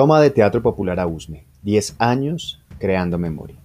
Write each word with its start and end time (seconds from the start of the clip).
Toma 0.00 0.18
de 0.18 0.30
Teatro 0.30 0.62
Popular 0.62 0.98
a 0.98 1.06
Usme. 1.06 1.44
10 1.62 1.96
años 1.98 2.58
creando 2.78 3.18
memoria. 3.18 3.58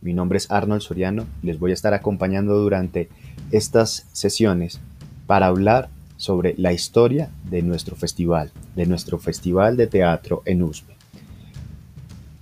Mi 0.00 0.14
nombre 0.14 0.38
es 0.38 0.50
Arnold 0.50 0.80
Soriano 0.80 1.26
y 1.42 1.48
les 1.48 1.58
voy 1.58 1.70
a 1.70 1.74
estar 1.74 1.92
acompañando 1.92 2.56
durante 2.56 3.10
estas 3.50 4.06
sesiones 4.10 4.80
para 5.26 5.48
hablar 5.48 5.90
sobre 6.16 6.54
la 6.56 6.72
historia 6.72 7.28
de 7.50 7.60
nuestro 7.60 7.94
festival, 7.94 8.52
de 8.74 8.86
nuestro 8.86 9.18
festival 9.18 9.76
de 9.76 9.86
teatro 9.86 10.40
en 10.46 10.62
Usme. 10.62 10.94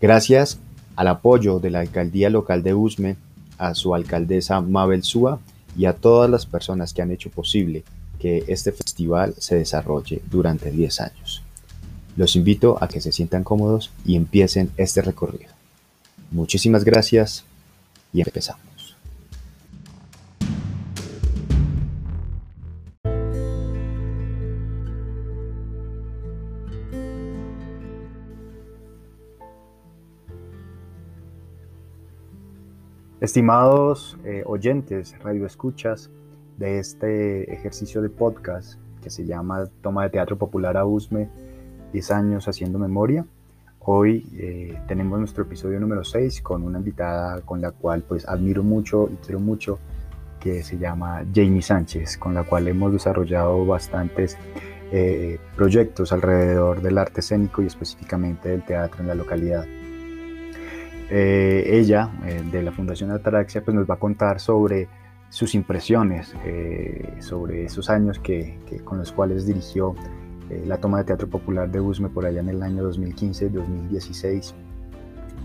Gracias 0.00 0.60
al 0.94 1.08
apoyo 1.08 1.58
de 1.58 1.70
la 1.70 1.80
alcaldía 1.80 2.30
local 2.30 2.62
de 2.62 2.74
Usme, 2.74 3.16
a 3.58 3.74
su 3.74 3.96
alcaldesa 3.96 4.60
Mabel 4.60 5.02
Súa 5.02 5.40
y 5.76 5.86
a 5.86 5.94
todas 5.94 6.30
las 6.30 6.46
personas 6.46 6.94
que 6.94 7.02
han 7.02 7.10
hecho 7.10 7.30
posible 7.30 7.82
que 8.20 8.44
este 8.46 8.70
festival 8.70 9.34
se 9.38 9.56
desarrolle 9.56 10.22
durante 10.30 10.70
10 10.70 11.00
años. 11.00 11.43
Los 12.16 12.36
invito 12.36 12.78
a 12.80 12.86
que 12.86 13.00
se 13.00 13.10
sientan 13.10 13.42
cómodos 13.42 13.90
y 14.04 14.14
empiecen 14.14 14.70
este 14.76 15.02
recorrido. 15.02 15.52
Muchísimas 16.30 16.84
gracias 16.84 17.44
y 18.12 18.20
empezamos. 18.20 18.62
Estimados 33.20 34.18
eh, 34.24 34.42
oyentes, 34.46 35.18
radioescuchas 35.18 36.10
de 36.58 36.78
este 36.78 37.52
ejercicio 37.52 38.02
de 38.02 38.10
podcast 38.10 38.78
que 39.02 39.10
se 39.10 39.24
llama 39.24 39.64
Toma 39.82 40.04
de 40.04 40.10
Teatro 40.10 40.38
Popular 40.38 40.76
a 40.76 40.84
USME 40.84 41.28
10 41.94 42.10
años 42.10 42.48
haciendo 42.48 42.78
memoria. 42.80 43.24
Hoy 43.78 44.26
eh, 44.36 44.76
tenemos 44.88 45.16
nuestro 45.20 45.44
episodio 45.44 45.78
número 45.78 46.02
6 46.02 46.42
con 46.42 46.64
una 46.64 46.78
invitada 46.78 47.40
con 47.42 47.60
la 47.60 47.70
cual 47.70 48.02
pues 48.02 48.26
admiro 48.26 48.64
mucho 48.64 49.08
y 49.12 49.16
quiero 49.24 49.38
mucho, 49.38 49.78
que 50.40 50.64
se 50.64 50.76
llama 50.76 51.24
Jamie 51.32 51.62
Sánchez, 51.62 52.18
con 52.18 52.34
la 52.34 52.42
cual 52.42 52.66
hemos 52.66 52.92
desarrollado 52.92 53.64
bastantes 53.64 54.36
eh, 54.90 55.38
proyectos 55.54 56.12
alrededor 56.12 56.82
del 56.82 56.98
arte 56.98 57.20
escénico 57.20 57.62
y 57.62 57.66
específicamente 57.66 58.48
del 58.48 58.64
teatro 58.64 59.00
en 59.00 59.06
la 59.06 59.14
localidad. 59.14 59.64
Eh, 61.10 61.64
ella, 61.78 62.10
de 62.50 62.62
la 62.62 62.72
Fundación 62.72 63.12
Ataraxia, 63.12 63.62
pues 63.62 63.74
nos 63.76 63.88
va 63.88 63.94
a 63.94 63.98
contar 63.98 64.40
sobre 64.40 64.88
sus 65.28 65.54
impresiones, 65.54 66.34
sobre 67.20 67.64
esos 67.64 67.88
años 67.88 68.18
que, 68.18 68.58
con 68.84 68.98
los 68.98 69.12
cuales 69.12 69.46
dirigió 69.46 69.94
eh, 70.50 70.64
la 70.66 70.78
toma 70.78 70.98
de 70.98 71.04
teatro 71.04 71.28
popular 71.28 71.70
de 71.70 71.80
Usme 71.80 72.08
por 72.08 72.26
allá 72.26 72.40
en 72.40 72.48
el 72.48 72.62
año 72.62 72.88
2015-2016. 72.90 74.54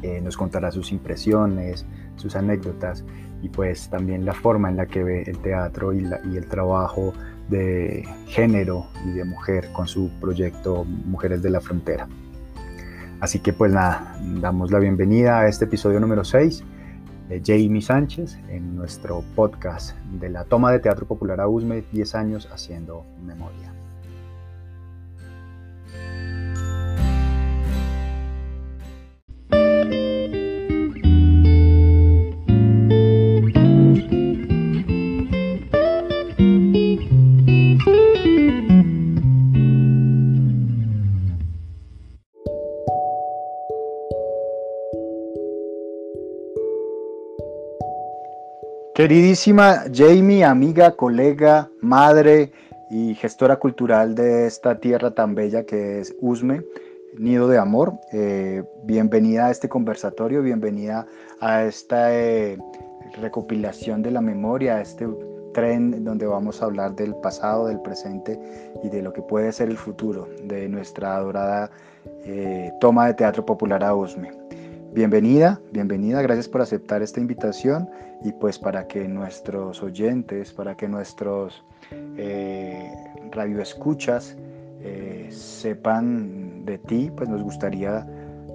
Eh, 0.01 0.21
nos 0.21 0.37
contará 0.37 0.71
sus 0.71 0.91
impresiones, 0.91 1.85
sus 2.15 2.35
anécdotas 2.35 3.03
y 3.41 3.49
pues 3.49 3.89
también 3.89 4.25
la 4.25 4.33
forma 4.33 4.69
en 4.69 4.77
la 4.77 4.85
que 4.85 5.03
ve 5.03 5.23
el 5.25 5.39
teatro 5.39 5.93
y, 5.93 6.05
y 6.31 6.37
el 6.37 6.47
trabajo 6.47 7.13
de 7.49 8.07
género 8.27 8.87
y 9.05 9.11
de 9.11 9.23
mujer 9.25 9.71
con 9.73 9.87
su 9.87 10.09
proyecto 10.19 10.85
Mujeres 10.85 11.41
de 11.41 11.49
la 11.49 11.59
Frontera. 11.59 12.07
Así 13.19 13.39
que 13.39 13.51
pues 13.51 13.73
nada, 13.73 14.17
damos 14.21 14.71
la 14.71 14.79
bienvenida 14.79 15.39
a 15.39 15.47
este 15.47 15.65
episodio 15.65 15.99
número 15.99 16.23
6 16.23 16.63
de 17.27 17.41
Jamie 17.45 17.81
Sánchez 17.81 18.39
en 18.47 18.75
nuestro 18.75 19.23
podcast 19.35 19.95
de 20.19 20.29
la 20.29 20.45
toma 20.45 20.71
de 20.71 20.79
teatro 20.79 21.05
popular 21.05 21.41
a 21.41 21.47
Usme, 21.47 21.83
10 21.91 22.15
años 22.15 22.49
haciendo 22.51 23.05
memoria. 23.21 23.78
Queridísima 48.99 49.85
Jamie, 49.93 50.43
amiga, 50.43 50.91
colega, 50.97 51.69
madre 51.79 52.51
y 52.91 53.15
gestora 53.15 53.55
cultural 53.55 54.13
de 54.13 54.45
esta 54.45 54.77
tierra 54.81 55.11
tan 55.11 55.35
bella 55.35 55.65
que 55.65 56.01
es 56.01 56.13
Usme, 56.19 56.65
Nido 57.17 57.47
de 57.47 57.57
Amor, 57.57 57.93
eh, 58.11 58.61
bienvenida 58.83 59.45
a 59.45 59.51
este 59.51 59.69
conversatorio, 59.69 60.41
bienvenida 60.41 61.07
a 61.39 61.63
esta 61.63 62.13
eh, 62.13 62.57
recopilación 63.21 64.01
de 64.01 64.11
la 64.11 64.19
memoria, 64.19 64.75
a 64.75 64.81
este 64.81 65.07
tren 65.53 66.03
donde 66.03 66.25
vamos 66.25 66.61
a 66.61 66.65
hablar 66.65 66.93
del 66.93 67.15
pasado, 67.15 67.67
del 67.67 67.79
presente 67.79 68.37
y 68.83 68.89
de 68.89 69.01
lo 69.01 69.13
que 69.13 69.21
puede 69.21 69.53
ser 69.53 69.69
el 69.69 69.77
futuro 69.77 70.27
de 70.43 70.67
nuestra 70.67 71.15
adorada 71.15 71.71
eh, 72.25 72.73
toma 72.81 73.07
de 73.07 73.13
teatro 73.13 73.45
popular 73.45 73.81
a 73.81 73.95
Usme. 73.95 74.38
Bienvenida, 74.99 75.61
bienvenida, 75.71 76.21
gracias 76.21 76.49
por 76.49 76.59
aceptar 76.59 77.01
esta 77.01 77.21
invitación 77.21 77.89
y 78.21 78.33
pues 78.33 78.59
para 78.59 78.85
que 78.85 79.07
nuestros 79.07 79.81
oyentes, 79.81 80.51
para 80.51 80.75
que 80.75 80.89
nuestros 80.89 81.63
eh, 82.17 82.91
radioescuchas 83.31 84.35
eh, 84.81 85.29
sepan 85.31 86.65
de 86.65 86.79
ti, 86.79 87.09
pues 87.15 87.29
nos 87.29 87.41
gustaría 87.41 88.05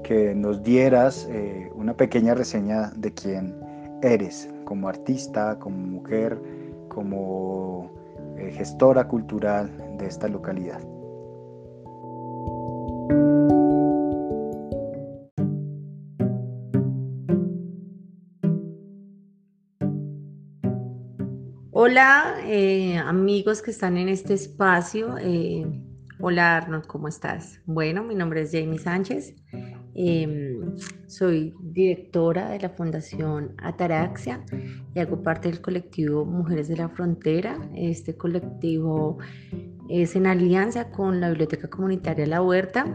que 0.03 0.35
nos 0.35 0.63
dieras 0.63 1.27
eh, 1.31 1.71
una 1.75 1.95
pequeña 1.95 2.35
reseña 2.35 2.91
de 2.95 3.11
quién 3.15 3.55
eres 4.03 4.51
como 4.67 4.91
artista, 4.91 5.59
como 5.59 5.79
mujer, 5.79 6.39
como 6.91 7.91
gestora 8.53 9.09
cultural 9.09 9.71
de 9.97 10.09
esta 10.09 10.29
localidad. 10.29 10.94
Hola 21.87 22.37
eh, 22.47 22.97
amigos 22.97 23.61
que 23.61 23.71
están 23.71 23.99
en 23.99 24.09
este 24.09 24.33
espacio. 24.33 25.19
Eh, 25.21 25.67
hola 26.19 26.57
Arnold, 26.57 26.87
¿cómo 26.87 27.09
estás? 27.09 27.61
Bueno, 27.67 28.03
mi 28.03 28.15
nombre 28.15 28.41
es 28.41 28.53
Jamie 28.53 28.79
Sánchez. 28.79 29.35
Em, 29.95 30.77
soy 31.07 31.53
directora 31.61 32.49
de 32.49 32.61
la 32.61 32.71
Fundación 32.71 33.55
Ataraxia 33.59 34.43
y 34.95 34.99
hago 34.99 35.23
parte 35.23 35.51
del 35.51 35.61
colectivo 35.61 36.25
Mujeres 36.25 36.69
de 36.69 36.79
la 36.79 36.89
Frontera. 36.89 37.59
Este 37.75 38.17
colectivo 38.17 39.19
es 39.91 40.17
en 40.17 40.27
alianza 40.27 40.91
con 40.91 41.21
la 41.21 41.29
Biblioteca 41.29 41.69
Comunitaria 41.69 42.27
La 42.27 42.41
Huerta 42.41 42.87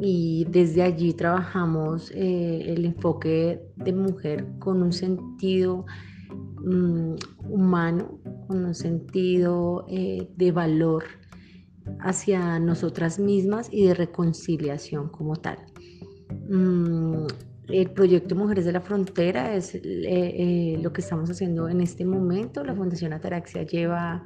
y 0.00 0.44
desde 0.50 0.82
allí 0.82 1.12
trabajamos 1.12 2.10
eh, 2.10 2.64
el 2.66 2.84
enfoque 2.84 3.60
de 3.76 3.92
mujer 3.92 4.44
con 4.58 4.82
un 4.82 4.92
sentido 4.92 5.86
Mm, 6.64 7.16
humano, 7.50 8.18
con 8.46 8.64
un 8.64 8.74
sentido 8.74 9.84
eh, 9.86 10.30
de 10.34 10.50
valor 10.50 11.04
hacia 12.00 12.58
nosotras 12.58 13.18
mismas 13.18 13.68
y 13.70 13.86
de 13.86 13.92
reconciliación 13.92 15.10
como 15.10 15.36
tal. 15.36 15.58
Mm, 16.48 17.26
el 17.68 17.90
proyecto 17.90 18.34
Mujeres 18.34 18.64
de 18.64 18.72
la 18.72 18.80
Frontera 18.80 19.54
es 19.54 19.74
eh, 19.74 19.82
eh, 19.84 20.78
lo 20.80 20.90
que 20.90 21.02
estamos 21.02 21.28
haciendo 21.28 21.68
en 21.68 21.82
este 21.82 22.06
momento. 22.06 22.64
La 22.64 22.74
Fundación 22.74 23.12
Ataraxia 23.12 23.64
lleva 23.64 24.24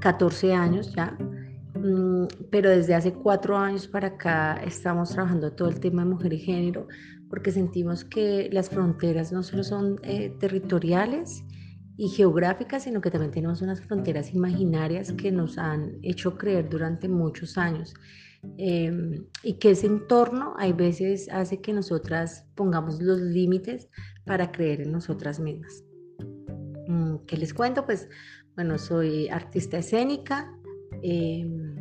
14 0.00 0.54
años 0.54 0.94
ya, 0.94 1.18
mm, 1.74 2.26
pero 2.52 2.70
desde 2.70 2.94
hace 2.94 3.12
cuatro 3.12 3.56
años 3.56 3.88
para 3.88 4.08
acá 4.08 4.62
estamos 4.64 5.10
trabajando 5.10 5.50
todo 5.52 5.70
el 5.70 5.80
tema 5.80 6.04
de 6.04 6.10
mujer 6.10 6.32
y 6.32 6.38
género 6.38 6.86
porque 7.28 7.50
sentimos 7.50 8.04
que 8.04 8.48
las 8.52 8.70
fronteras 8.70 9.32
no 9.32 9.42
solo 9.42 9.64
son 9.64 9.98
eh, 10.02 10.34
territoriales 10.38 11.44
y 11.96 12.08
geográficas, 12.08 12.84
sino 12.84 13.00
que 13.00 13.10
también 13.10 13.32
tenemos 13.32 13.62
unas 13.62 13.80
fronteras 13.80 14.32
imaginarias 14.34 15.12
que 15.12 15.32
nos 15.32 15.58
han 15.58 15.98
hecho 16.02 16.36
creer 16.36 16.68
durante 16.68 17.08
muchos 17.08 17.56
años. 17.56 17.94
Em, 18.58 19.26
y 19.42 19.54
que 19.54 19.70
ese 19.70 19.86
entorno 19.86 20.54
hay 20.58 20.72
veces 20.72 21.28
hace 21.30 21.60
que 21.60 21.72
nosotras 21.72 22.46
pongamos 22.54 23.00
los 23.00 23.18
límites 23.20 23.88
para 24.24 24.52
creer 24.52 24.82
en 24.82 24.92
nosotras 24.92 25.40
mismas. 25.40 25.84
Mm, 26.86 27.16
¿Qué 27.26 27.36
les 27.36 27.52
cuento? 27.52 27.84
Pues 27.84 28.08
bueno, 28.54 28.78
soy 28.78 29.28
artista 29.28 29.78
escénica, 29.78 30.52
em, 31.02 31.76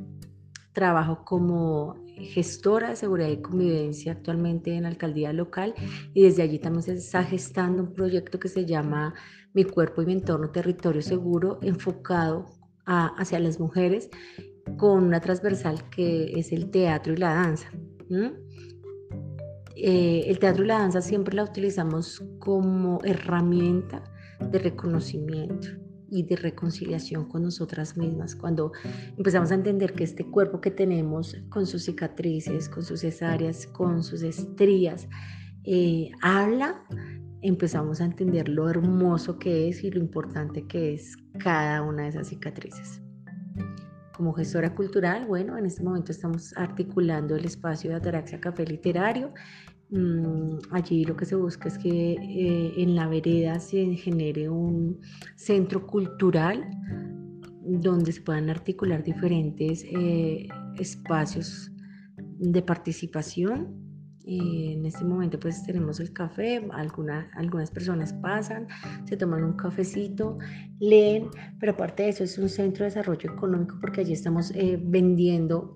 trabajo 0.74 1.24
como 1.24 2.05
gestora 2.18 2.90
de 2.90 2.96
seguridad 2.96 3.30
y 3.30 3.42
convivencia 3.42 4.14
actualmente 4.14 4.74
en 4.74 4.84
la 4.84 4.90
alcaldía 4.90 5.34
local 5.34 5.74
y 6.14 6.24
desde 6.24 6.44
allí 6.44 6.60
también 6.60 6.84
se 6.84 6.94
está 6.94 7.24
gestando 7.24 7.84
un 7.84 7.94
proyecto 7.94 8.40
que 8.40 8.48
se 8.48 8.66
llama 8.66 9.14
Mi 9.54 9.64
cuerpo 9.64 10.02
y 10.02 10.06
mi 10.06 10.14
entorno 10.14 10.50
territorio 10.50 11.02
seguro 11.02 11.60
enfocado 11.62 12.46
hacia 12.86 13.40
las 13.40 13.60
mujeres 13.60 14.10
con 14.78 15.04
una 15.04 15.20
transversal 15.20 15.90
que 15.90 16.32
es 16.40 16.52
el 16.52 16.70
teatro 16.72 17.14
y 17.14 17.18
la 17.18 17.34
danza. 17.34 17.72
eh, 19.76 20.24
el 20.28 20.40
teatro 20.40 20.64
y 20.64 20.68
la 20.68 20.80
danza 20.80 21.02
siempre 21.02 21.36
la 21.36 21.44
utilizamos 21.44 22.24
como 22.40 23.00
herramienta 23.04 24.04
de 24.40 24.60
reconocimiento 24.60 25.85
y 26.10 26.24
de 26.24 26.36
reconciliación 26.36 27.28
con 27.28 27.44
nosotras 27.44 27.98
mismas. 27.98 28.36
Cuando 28.36 28.72
empezamos 29.18 29.52
a 29.52 29.56
entender 29.56 29.94
que 29.94 30.04
este 30.04 30.26
cuerpo 30.26 30.62
que 30.62 30.72
tenemos 30.72 31.38
con 31.50 31.66
sus 31.66 31.86
cicatrices, 31.86 32.70
con 32.70 32.84
sus 32.84 33.02
cesáreas, 33.02 33.68
con 33.68 34.04
sus 34.04 34.22
estrías, 34.22 35.08
eh, 35.64 36.12
habla, 36.22 36.84
empezamos 37.42 38.02
a 38.02 38.06
entender 38.06 38.50
lo 38.50 38.70
hermoso 38.70 39.40
que 39.40 39.70
es 39.70 39.84
y 39.84 39.92
lo 39.92 40.00
importante 40.00 40.66
que 40.68 40.94
es 40.94 41.16
cada 41.40 41.82
una 41.82 42.04
de 42.04 42.10
esas 42.10 42.28
cicatrices. 42.28 43.02
Como 44.16 44.34
gestora 44.34 44.74
cultural, 44.74 45.26
bueno, 45.26 45.58
en 45.58 45.66
este 45.66 45.84
momento 45.84 46.12
estamos 46.12 46.56
articulando 46.56 47.36
el 47.36 47.46
espacio 47.46 47.90
de 47.90 47.98
Ataraxia 47.98 48.40
Café 48.40 48.66
Literario. 48.66 49.34
Mm, 49.90 50.58
allí 50.72 51.06
lo 51.06 51.16
que 51.16 51.26
se 51.26 51.36
busca 51.36 51.68
es 51.68 51.78
que 51.78 52.14
eh, 52.14 52.74
en 52.78 52.96
la 52.96 53.08
vereda 53.08 53.60
se 53.60 53.96
genere 53.96 54.50
un 54.50 55.00
centro 55.36 55.86
cultural 55.86 56.68
donde 57.62 58.12
se 58.12 58.22
puedan 58.22 58.50
articular 58.50 59.04
diferentes 59.04 59.84
eh, 59.84 60.48
espacios 60.80 61.72
de 62.18 62.62
participación. 62.62 63.84
En 64.28 64.84
este 64.88 65.06
momento 65.06 65.40
pues 65.40 65.64
tenemos 65.64 66.00
el 66.00 66.12
café, 66.12 66.68
algunas 66.72 67.70
personas 67.70 68.12
pasan, 68.12 68.66
se 69.06 69.18
toman 69.18 69.44
un 69.44 69.54
cafecito, 69.54 70.40
leen, 70.80 71.30
pero 71.60 71.74
aparte 71.74 72.04
de 72.04 72.10
eso 72.10 72.24
es 72.24 72.36
un 72.40 72.50
centro 72.50 72.86
de 72.86 72.90
desarrollo 72.90 73.32
económico 73.32 73.78
porque 73.80 74.02
allí 74.02 74.14
estamos 74.14 74.50
eh, 74.56 74.80
vendiendo 74.84 75.76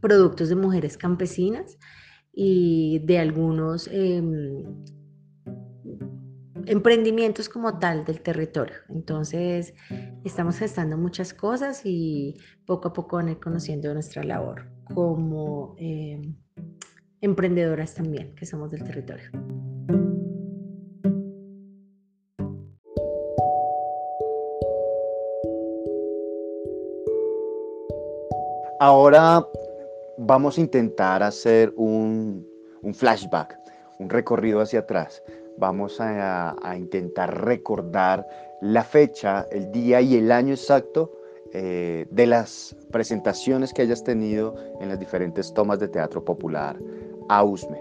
productos 0.00 0.48
de 0.48 0.56
mujeres 0.56 0.96
campesinas 0.96 1.78
y 2.34 3.00
de 3.00 3.18
algunos 3.18 3.88
em, 3.92 4.64
emprendimientos 6.66 7.48
como 7.48 7.78
tal 7.78 8.04
del 8.04 8.20
territorio. 8.20 8.76
Entonces, 8.88 9.74
estamos 10.24 10.58
gestando 10.58 10.96
muchas 10.96 11.32
cosas 11.32 11.82
y 11.84 12.36
poco 12.66 12.88
a 12.88 12.92
poco 12.92 13.16
van 13.16 13.28
a 13.28 13.32
ir 13.32 13.40
conociendo 13.40 13.92
nuestra 13.94 14.24
labor 14.24 14.66
como 14.92 15.74
em, 15.78 16.34
emprendedoras 17.20 17.94
también 17.94 18.34
que 18.34 18.46
somos 18.46 18.70
del 18.70 18.84
territorio. 18.84 19.30
Ahora 28.80 29.46
vamos 30.18 30.58
a 30.58 30.60
intentar 30.60 31.22
hacer 31.22 31.72
un, 31.76 32.23
flashback, 32.92 33.58
un 33.98 34.10
recorrido 34.10 34.60
hacia 34.60 34.80
atrás. 34.80 35.22
Vamos 35.56 36.00
a, 36.00 36.54
intentar 36.76 37.44
recordar 37.44 38.26
la 38.60 38.82
fecha, 38.82 39.46
el 39.50 39.70
día 39.70 40.00
y 40.00 40.16
el 40.16 40.32
año 40.32 40.52
exacto 40.52 41.12
eh, 41.52 42.06
de 42.10 42.26
las 42.26 42.76
presentaciones 42.90 43.72
que 43.72 43.82
hayas 43.82 44.02
tenido 44.02 44.56
en 44.80 44.88
las 44.88 44.98
diferentes 44.98 45.54
tomas 45.54 45.78
de 45.78 45.88
teatro 45.88 46.24
popular 46.24 46.76
AUSME. 47.28 47.80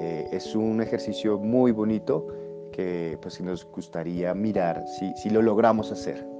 Eh, 0.00 0.28
es 0.32 0.56
un 0.56 0.82
ejercicio 0.82 1.38
muy 1.38 1.70
bonito 1.70 2.26
que 2.72 3.16
pues, 3.22 3.40
nos 3.40 3.64
gustaría 3.64 4.34
mirar 4.34 4.84
si, 4.98 5.14
si 5.14 5.30
lo 5.30 5.40
logramos 5.40 5.92
hacer. 5.92 6.33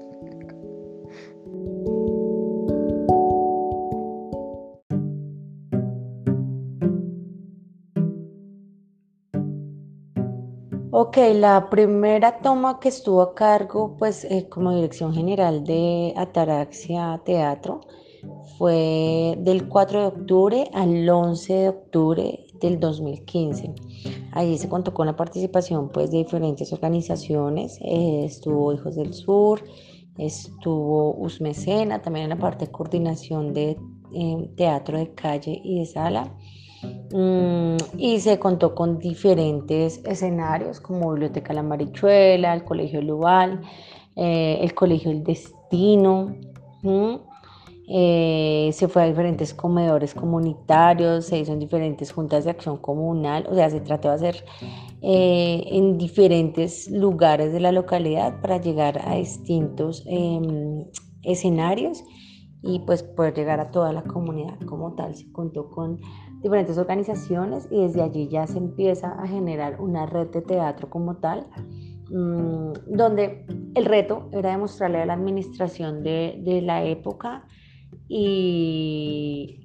Ok, 11.17 11.21
la 11.37 11.71
primera 11.71 12.41
toma 12.41 12.81
que 12.81 12.89
estuvo 12.89 13.23
a 13.23 13.37
cargo, 13.37 13.95
pues 13.97 14.25
eh, 14.25 14.49
como 14.49 14.75
dirección 14.75 15.15
general 15.15 15.63
de 15.63 16.13
Ataraxia 16.17 17.23
Teatro, 17.25 17.83
fue 18.59 19.37
del 19.39 19.69
4 19.69 20.01
de 20.01 20.07
octubre 20.07 20.71
al 20.75 21.09
11 21.09 21.53
de 21.53 21.69
octubre 21.69 22.47
del 22.61 22.81
2015. 22.81 23.75
Allí 24.33 24.59
se 24.59 24.69
contó 24.69 24.93
con 24.93 25.07
la 25.07 25.15
participación 25.15 25.89
pues, 25.89 26.11
de 26.11 26.19
diferentes 26.19 26.73
organizaciones, 26.73 27.79
eh, 27.81 28.25
estuvo 28.25 28.73
Hijos 28.73 28.97
del 28.97 29.15
Sur, 29.15 29.63
estuvo 30.19 31.15
Usmecena, 31.15 32.03
también 32.03 32.25
en 32.25 32.31
la 32.31 32.39
parte 32.39 32.67
de 32.67 32.73
coordinación 32.73 33.55
de 33.55 33.79
eh, 34.13 34.51
teatro 34.57 34.99
de 34.99 35.15
calle 35.15 35.61
y 35.63 35.79
de 35.79 35.87
sala. 35.87 36.35
Mm, 37.13 37.77
y 37.99 38.21
se 38.21 38.39
contó 38.39 38.75
con 38.75 38.99
diferentes 38.99 40.01
escenarios 40.05 40.81
como 40.81 41.11
Biblioteca 41.13 41.53
La 41.53 41.63
Marichuela, 41.63 42.55
el 42.55 42.65
Colegio 42.65 43.01
Lubal, 43.03 43.61
eh, 44.17 44.59
el 44.61 44.75
Colegio 44.75 45.11
El 45.11 45.23
Destino. 45.23 46.35
Eh, 47.87 48.71
se 48.73 48.89
fue 48.89 49.03
a 49.03 49.07
diferentes 49.07 49.53
comedores 49.53 50.15
comunitarios, 50.15 51.27
se 51.27 51.39
hizo 51.39 51.53
en 51.53 51.59
diferentes 51.59 52.13
juntas 52.13 52.45
de 52.45 52.51
acción 52.51 52.79
comunal, 52.79 53.47
o 53.51 53.55
sea, 53.55 53.69
se 53.69 53.81
trató 53.81 54.09
de 54.09 54.15
hacer 54.15 54.45
eh, 55.03 55.65
en 55.67 55.99
diferentes 55.99 56.91
lugares 56.91 57.53
de 57.53 57.61
la 57.61 57.73
localidad 57.73 58.41
para 58.41 58.59
llegar 58.59 59.07
a 59.07 59.17
distintos 59.17 60.03
em, 60.07 60.87
escenarios 61.23 62.03
y 62.63 62.79
pues 62.81 63.03
poder 63.03 63.35
llegar 63.35 63.61
a 63.61 63.71
toda 63.71 63.93
la 63.93 64.03
comunidad 64.03 64.59
como 64.67 64.95
tal. 64.95 65.15
Se 65.15 65.31
contó 65.31 65.69
con 65.69 66.01
diferentes 66.45 66.77
organizaciones 66.77 67.67
y 67.71 67.81
desde 67.81 68.03
allí 68.03 68.29
ya 68.29 68.47
se 68.47 68.59
empieza 68.59 69.13
a 69.13 69.27
generar 69.27 69.81
una 69.81 70.05
red 70.05 70.29
de 70.29 70.43
teatro 70.43 70.91
como 70.91 71.17
tal, 71.17 71.47
mm, 72.11 72.73
donde 72.87 73.47
el 73.75 73.85
reto 73.87 74.29
era 74.31 74.51
demostrarle 74.51 75.01
a 75.01 75.07
la 75.07 75.15
administración 75.15 76.03
de, 76.03 76.39
de 76.45 76.61
la 76.61 76.85
época 76.85 77.47
y, 78.09 79.61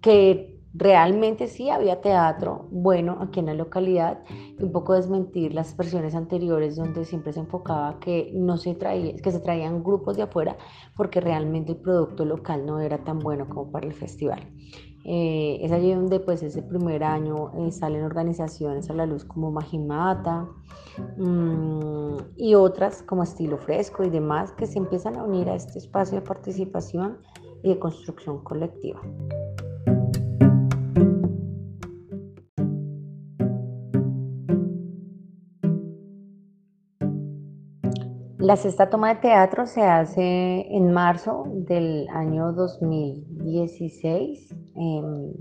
que 0.00 0.60
realmente 0.74 1.46
sí 1.46 1.70
había 1.70 2.00
teatro 2.00 2.68
bueno 2.70 3.16
aquí 3.20 3.40
en 3.40 3.46
la 3.46 3.54
localidad 3.54 4.22
y 4.58 4.62
un 4.62 4.70
poco 4.70 4.92
desmentir 4.92 5.54
las 5.54 5.74
versiones 5.76 6.14
anteriores 6.14 6.76
donde 6.76 7.04
siempre 7.04 7.32
se 7.32 7.40
enfocaba 7.40 7.98
que 8.00 8.32
no 8.34 8.56
se 8.58 8.74
traía, 8.74 9.16
que 9.16 9.30
se 9.30 9.40
traían 9.40 9.82
grupos 9.82 10.16
de 10.16 10.24
afuera 10.24 10.56
porque 10.94 11.20
realmente 11.20 11.72
el 11.72 11.78
producto 11.78 12.24
local 12.24 12.66
no 12.66 12.80
era 12.80 12.98
tan 12.98 13.18
bueno 13.18 13.48
como 13.48 13.70
para 13.72 13.86
el 13.86 13.94
festival. 13.94 14.40
Eh, 15.06 15.58
es 15.60 15.70
allí 15.70 15.92
donde 15.92 16.18
pues 16.18 16.42
ese 16.42 16.62
primer 16.62 17.04
año 17.04 17.52
eh, 17.58 17.70
salen 17.70 18.04
organizaciones 18.04 18.88
a 18.88 18.94
la 18.94 19.04
luz 19.04 19.26
como 19.26 19.50
Majimata 19.50 20.48
mm, 21.18 22.16
y 22.38 22.54
otras 22.54 23.02
como 23.02 23.22
Estilo 23.22 23.58
Fresco 23.58 24.02
y 24.02 24.08
demás 24.08 24.52
que 24.52 24.66
se 24.66 24.78
empiezan 24.78 25.16
a 25.16 25.24
unir 25.24 25.50
a 25.50 25.56
este 25.56 25.78
espacio 25.78 26.20
de 26.20 26.26
participación 26.26 27.18
y 27.62 27.68
de 27.68 27.78
construcción 27.78 28.42
colectiva. 28.42 29.02
La 38.38 38.56
sexta 38.56 38.88
toma 38.90 39.14
de 39.14 39.20
teatro 39.22 39.66
se 39.66 39.82
hace 39.82 40.66
en 40.74 40.92
marzo 40.92 41.44
del 41.48 42.06
año 42.10 42.52
2016. 42.52 44.63
Em, 44.76 45.32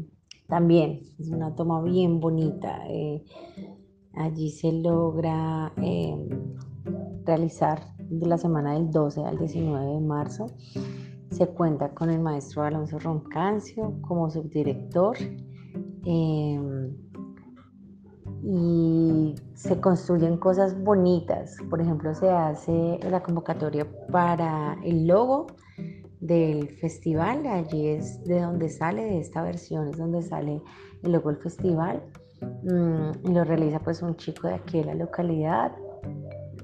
también 0.47 1.01
es 1.19 1.29
una 1.29 1.55
toma 1.55 1.81
bien 1.81 2.19
bonita. 2.19 2.79
Eh, 2.89 3.23
allí 4.13 4.49
se 4.51 4.71
logra 4.71 5.73
em, 5.77 6.29
realizar 7.25 7.79
de 7.97 8.27
la 8.27 8.37
semana 8.37 8.73
del 8.73 8.91
12 8.91 9.23
al 9.23 9.37
19 9.37 9.93
de 9.93 10.01
marzo 10.01 10.47
se 11.33 11.47
cuenta 11.47 11.89
con 11.89 12.09
el 12.09 12.19
maestro 12.19 12.63
Alonso 12.63 12.99
Roncancio 12.99 13.95
como 14.01 14.29
subdirector 14.29 15.17
em, 16.05 16.95
y 18.43 19.35
se 19.55 19.79
construyen 19.79 20.37
cosas 20.37 20.81
bonitas. 20.83 21.57
Por 21.69 21.81
ejemplo, 21.81 22.13
se 22.13 22.29
hace 22.29 22.99
la 23.09 23.23
convocatoria 23.23 23.87
para 24.11 24.77
el 24.83 25.07
logo 25.07 25.47
del 26.23 26.69
festival. 26.77 27.45
Allí 27.45 27.87
es 27.87 28.23
de 28.23 28.41
donde 28.41 28.69
sale, 28.69 29.03
de 29.03 29.19
esta 29.19 29.43
versión 29.43 29.89
es 29.89 29.97
donde 29.97 30.21
sale 30.21 30.61
el 31.03 31.11
logo 31.11 31.29
del 31.29 31.41
festival. 31.41 32.01
Mm, 32.63 33.29
y 33.29 33.33
lo 33.33 33.43
realiza 33.43 33.79
pues 33.79 34.01
un 34.01 34.15
chico 34.15 34.47
de 34.47 34.55
aquí 34.55 34.79
de 34.79 34.85
la 34.85 34.95
localidad. 34.95 35.71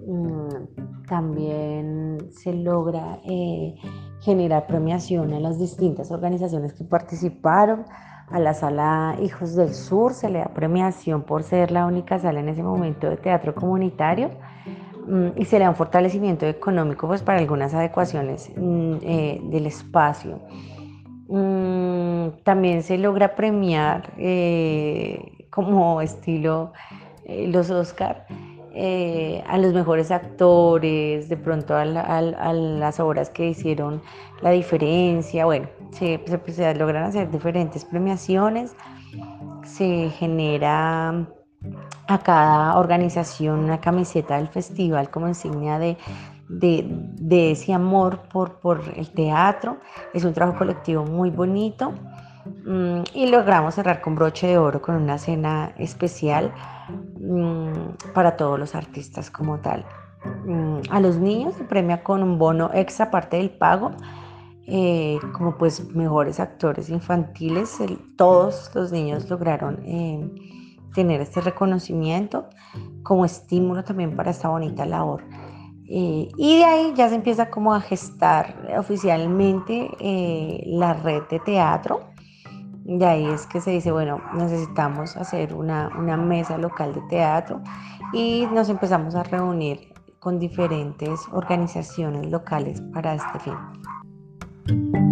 Mm, 0.08 1.06
también 1.08 2.18
se 2.32 2.54
logra 2.54 3.20
eh, 3.26 3.76
generar 4.22 4.68
premiación 4.68 5.34
a 5.34 5.40
las 5.40 5.60
distintas 5.60 6.12
organizaciones 6.12 6.74
que 6.74 6.84
participaron. 6.84 7.86
A 8.32 8.40
la 8.40 8.54
sala 8.54 9.18
Hijos 9.24 9.56
del 9.56 9.74
Sur 9.74 10.14
se 10.14 10.30
le 10.30 10.38
da 10.38 10.54
premiación 10.54 11.24
por 11.24 11.42
ser 11.42 11.72
la 11.72 11.88
única 11.88 12.20
sala 12.20 12.40
en 12.40 12.50
ese 12.50 12.62
momento 12.62 13.10
de 13.10 13.18
teatro 13.18 13.56
comunitario 13.56 14.30
mm, 14.30 14.89
y 15.36 15.46
se 15.46 15.58
le 15.58 15.66
da 15.66 15.72
un 15.72 15.76
fortalecimiento 15.76 16.46
económico 16.46 17.08
pues, 17.08 17.24
para 17.24 17.40
algunas 17.40 17.74
adecuaciones 17.74 18.52
mm, 18.56 18.96
eh, 19.02 19.42
del 19.44 19.66
espacio. 19.66 20.40
Mm, 21.28 22.42
también 22.44 22.84
se 22.84 22.98
logra 22.98 23.36
premiar 23.36 24.14
eh, 24.18 25.48
como 25.50 26.02
estilo 26.02 26.74
eh, 27.26 27.48
los 27.48 27.70
Oscar, 27.70 28.26
a 29.48 29.58
los 29.58 29.74
mejores 29.74 30.10
actores, 30.10 31.28
de 31.28 31.36
pronto 31.36 31.76
a, 31.76 31.84
las 31.84 33.00
obras 33.00 33.30
que 33.30 33.50
hicieron 33.50 34.02
la 34.42 34.52
diferencia. 34.52 35.46
Bueno, 35.46 35.68
se, 35.92 36.22
se, 36.48 36.76
logran 36.76 37.04
hacer 37.04 37.30
diferentes 37.30 37.84
premiaciones, 37.84 38.74
se 39.66 40.12
genera 40.12 41.28
a 42.10 42.18
cada 42.18 42.78
organización 42.80 43.60
una 43.60 43.80
camiseta 43.80 44.38
del 44.38 44.48
festival 44.48 45.12
como 45.12 45.28
insignia 45.28 45.78
de, 45.78 45.96
de, 46.50 47.52
ese 47.52 47.72
amor 47.72 48.22
por, 48.34 48.60
por, 48.60 48.82
el 48.96 49.12
teatro. 49.12 49.78
Es 50.12 50.26
un 50.26 50.34
trabajo 50.34 50.58
colectivo 50.58 51.06
muy 51.06 51.30
bonito 51.30 51.94
mm, 52.66 53.02
y 53.14 53.28
logramos 53.28 53.76
cerrar 53.76 54.02
con 54.02 54.16
broche 54.16 54.48
de 54.48 54.58
oro 54.58 54.82
con 54.82 54.96
una 54.96 55.20
cena 55.20 55.72
especial 55.78 56.52
mm, 57.20 58.12
para 58.16 58.36
todos 58.36 58.58
los 58.58 58.74
artistas 58.74 59.30
como 59.30 59.60
tal. 59.60 59.86
Mm, 60.46 60.80
a 60.90 61.00
los 61.00 61.18
niños 61.18 61.54
se 61.54 61.64
premia 61.64 62.02
con 62.02 62.24
un 62.24 62.40
bono 62.40 62.72
extra 62.74 63.06
aparte 63.06 63.38
del 63.38 63.52
pago. 63.52 63.92
Eh, 64.72 65.18
como 65.34 65.58
pues 65.58 65.84
mejores 65.96 66.40
actores 66.40 66.90
infantiles, 66.90 67.78
todos 68.16 68.70
los 68.76 68.92
niños 68.92 69.28
lograron 69.28 69.80
eh, 69.84 70.59
tener 70.94 71.22
este 71.22 71.42
reconocimiento 71.42 72.48
como 73.04 73.26
estímulo 73.26 73.84
también 73.84 74.16
para 74.16 74.32
esta 74.32 74.50
bonita 74.50 74.86
labor. 74.86 75.24
Eh, 75.92 76.30
y 76.38 76.58
de 76.58 76.66
ahí 76.66 76.94
ya 76.96 77.10
se 77.10 77.16
empieza 77.16 77.50
como 77.50 77.74
a 77.74 77.82
gestar 77.82 78.56
oficialmente 78.78 79.90
eh, 80.00 80.64
la 80.68 80.94
red 80.94 81.24
de 81.32 81.40
teatro. 81.40 82.02
De 82.84 83.06
ahí 83.06 83.26
es 83.26 83.48
que 83.48 83.60
se 83.60 83.72
dice, 83.72 83.92
bueno, 83.92 84.22
necesitamos 84.36 85.18
hacer 85.18 85.54
una, 85.54 85.90
una 85.98 86.18
mesa 86.18 86.58
local 86.58 86.94
de 86.94 87.02
teatro 87.10 87.62
y 88.14 88.48
nos 88.54 88.70
empezamos 88.70 89.16
a 89.16 89.24
reunir 89.24 89.94
con 90.20 90.40
diferentes 90.40 91.22
organizaciones 91.32 92.30
locales 92.30 92.82
para 92.94 93.16
este 93.16 93.40
fin. 93.40 95.09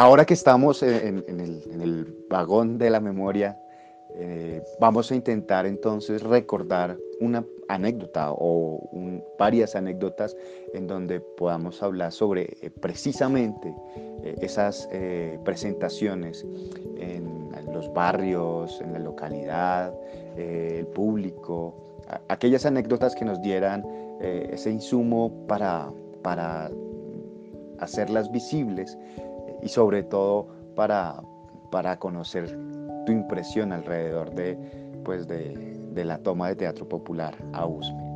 Ahora 0.00 0.24
que 0.24 0.32
estamos 0.32 0.82
en, 0.82 1.22
el, 1.28 2.24
vagón 2.30 2.78
de 2.78 2.88
la 2.88 3.00
memoria, 3.00 3.58
eh, 4.14 4.62
vamos 4.80 5.12
a 5.12 5.14
intentar 5.14 5.66
entonces 5.66 6.22
recordar 6.22 6.96
una 7.20 7.44
anécdota 7.68 8.32
o 8.32 8.80
varias 9.38 9.76
anécdotas 9.76 10.34
en 10.72 10.86
donde 10.86 11.20
podamos 11.20 11.82
hablar 11.82 12.12
sobre 12.12 12.44
eh, 12.62 12.70
precisamente 12.70 13.74
eh, 14.24 14.36
esas 14.40 14.88
presentaciones 15.44 16.46
en, 16.96 17.50
los 17.70 17.92
barrios, 17.92 18.80
en 18.80 18.94
la 18.94 19.00
localidad, 19.00 19.92
el 20.34 20.86
público, 20.86 21.74
aquellas 22.28 22.64
anécdotas 22.64 23.14
que 23.14 23.26
nos 23.26 23.42
dieran 23.42 23.84
ese 24.22 24.70
insumo 24.70 25.30
para, 25.46 25.90
para 26.22 26.70
hacerlas 27.80 28.32
visibles 28.32 28.96
y 29.62 29.68
sobre 29.68 30.02
todo 30.02 30.48
para, 30.74 31.20
para 31.70 31.98
conocer 31.98 32.48
tu 33.06 33.12
impresión 33.12 33.72
alrededor 33.72 34.34
de, 34.34 34.56
pues 35.04 35.26
de, 35.26 35.78
la 35.94 36.18
toma 36.18 36.48
de 36.48 36.56
teatro 36.56 36.88
popular 36.88 37.34
a 37.52 37.66
USME. 37.66 38.10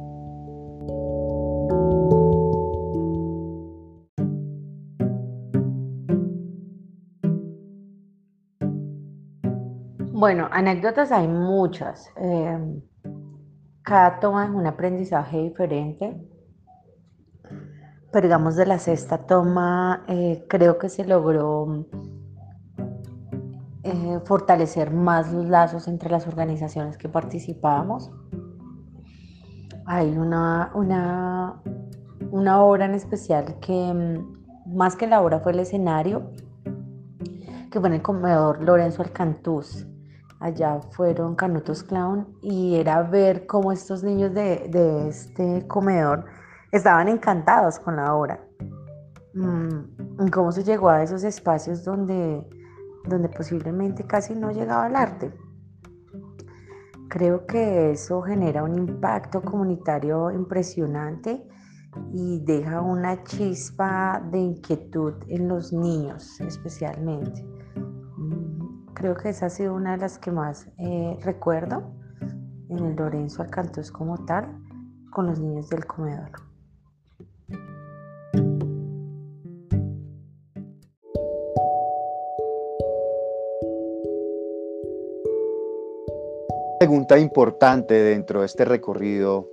Bueno, 10.12 10.48
anécdotas 10.50 11.12
hay 11.12 11.28
muchas. 11.28 12.08
Eh, 12.16 12.80
cada 13.82 14.20
toma 14.20 14.44
es 14.46 14.50
un 14.50 14.66
aprendizaje 14.66 15.42
diferente 15.42 16.16
pero 18.14 18.28
digamos 18.28 18.54
de 18.54 18.64
la 18.64 18.78
sexta 18.78 19.18
toma 19.26 20.04
eh, 20.06 20.46
creo 20.48 20.78
que 20.78 20.88
se 20.88 21.04
logró 21.04 21.84
eh, 23.82 24.20
fortalecer 24.24 24.92
más 24.92 25.32
los 25.32 25.46
lazos 25.46 25.88
entre 25.88 26.08
las 26.08 26.28
organizaciones 26.28 26.96
que 26.96 27.08
participábamos. 27.08 28.12
Hay 29.84 30.16
una, 30.16 30.70
una, 30.76 31.60
una 32.30 32.62
obra 32.62 32.84
en 32.84 32.94
especial 32.94 33.58
que 33.58 34.22
más 34.64 34.94
que 34.94 35.08
la 35.08 35.20
obra 35.20 35.40
fue 35.40 35.50
el 35.50 35.58
escenario, 35.58 36.30
que 37.72 37.80
fue 37.80 37.88
en 37.88 37.96
el 37.96 38.02
comedor 38.02 38.62
Lorenzo 38.62 39.02
Alcantús. 39.02 39.88
Allá 40.38 40.78
fueron 40.92 41.34
Canutos 41.34 41.82
Clown 41.82 42.28
y 42.42 42.76
era 42.76 43.02
ver 43.02 43.48
cómo 43.48 43.72
estos 43.72 44.04
niños 44.04 44.32
de, 44.34 44.68
de 44.68 45.08
este 45.08 45.66
comedor 45.66 46.26
estaban 46.76 47.06
encantados 47.06 47.78
con 47.78 47.96
la 47.96 48.14
obra. 48.14 48.40
Mm, 49.34 50.28
¿Cómo 50.32 50.50
se 50.50 50.64
llegó 50.64 50.88
a 50.88 51.04
esos 51.04 51.22
espacios 51.22 51.84
donde, 51.84 52.44
donde 53.08 53.28
posiblemente 53.28 54.04
casi 54.04 54.34
no 54.34 54.50
llegaba 54.50 54.88
el 54.88 54.96
arte? 54.96 55.32
Creo 57.08 57.46
que 57.46 57.92
eso 57.92 58.22
genera 58.22 58.64
un 58.64 58.76
impacto 58.76 59.40
comunitario 59.40 60.32
impresionante 60.32 61.46
y 62.12 62.42
deja 62.44 62.80
una 62.80 63.22
chispa 63.22 64.20
de 64.32 64.38
inquietud 64.38 65.14
en 65.28 65.46
los 65.46 65.72
niños 65.72 66.40
especialmente. 66.40 67.40
Mm, 68.16 68.94
creo 68.94 69.14
que 69.14 69.28
esa 69.28 69.46
ha 69.46 69.50
sido 69.50 69.74
una 69.74 69.92
de 69.92 69.98
las 69.98 70.18
que 70.18 70.32
más 70.32 70.66
eh, 70.78 71.16
recuerdo 71.22 71.94
en 72.68 72.78
el 72.84 72.96
Lorenzo 72.96 73.42
Alcantos 73.42 73.92
como 73.92 74.24
tal, 74.24 74.60
con 75.12 75.26
los 75.26 75.38
niños 75.38 75.68
del 75.68 75.86
comedor. 75.86 76.43
Pregunta 86.84 87.18
importante 87.18 87.94
dentro 87.94 88.40
de 88.40 88.46
este 88.46 88.66
recorrido 88.66 89.48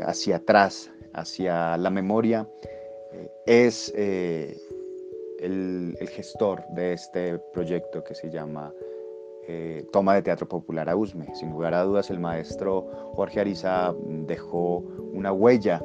hacia 0.00 0.36
atrás, 0.36 0.90
hacia 1.14 1.78
la 1.78 1.88
memoria, 1.88 2.46
eh, 3.10 3.30
es 3.46 3.90
eh, 3.96 4.54
el, 5.40 5.96
gestor 6.10 6.62
de 6.74 6.92
este 6.92 7.38
proyecto 7.54 8.04
que 8.04 8.14
se 8.14 8.28
llama 8.28 8.70
eh, 9.48 9.86
Toma 9.94 10.14
de 10.16 10.20
Teatro 10.20 10.46
Popular 10.46 10.90
a 10.90 10.94
USME. 10.94 11.34
Sin 11.34 11.52
lugar 11.52 11.72
a 11.72 11.84
dudas, 11.84 12.10
el 12.10 12.20
maestro 12.20 12.86
Jorge 13.14 13.40
Ariza 13.40 13.94
dejó 14.26 14.84
una 15.14 15.32
huella 15.32 15.82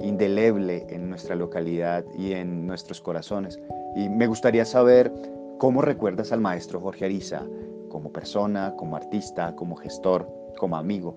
indeleble 0.00 0.84
en 0.90 1.08
nuestra 1.08 1.34
localidad 1.34 2.04
y 2.14 2.32
en 2.32 2.66
nuestros 2.66 3.00
corazones. 3.00 3.58
Y 3.96 4.10
me 4.10 4.26
gustaría 4.26 4.66
saber 4.66 5.10
cómo 5.56 5.80
recuerdas 5.80 6.30
al 6.30 6.42
maestro 6.42 6.78
Jorge 6.78 7.06
Ariza, 7.06 7.46
como 7.90 8.10
persona, 8.10 8.74
como 8.76 8.96
artista, 8.96 9.54
como 9.54 9.76
gestor, 9.76 10.26
como 10.56 10.76
amigo. 10.76 11.14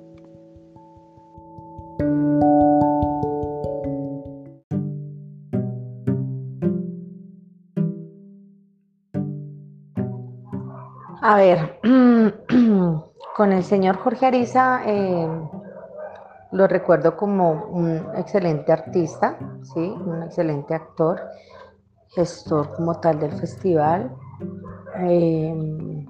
A 11.22 11.38
ver, 11.38 11.80
con 13.38 13.54
el 13.54 13.64
señor 13.64 13.96
Jorge 13.96 14.26
Ariza 14.26 14.82
eh, 14.86 15.28
lo 16.52 16.68
recuerdo 16.68 17.16
como 17.16 17.66
un 17.72 18.10
excelente 18.18 18.74
artista, 18.74 19.38
¿sí? 19.74 19.80
un 19.80 20.24
excelente 20.24 20.76
actor, 20.76 21.22
gestor 22.10 22.76
como 22.76 23.00
tal 23.00 23.20
del 23.20 23.32
festival. 23.32 24.14
Eh, 25.00 26.06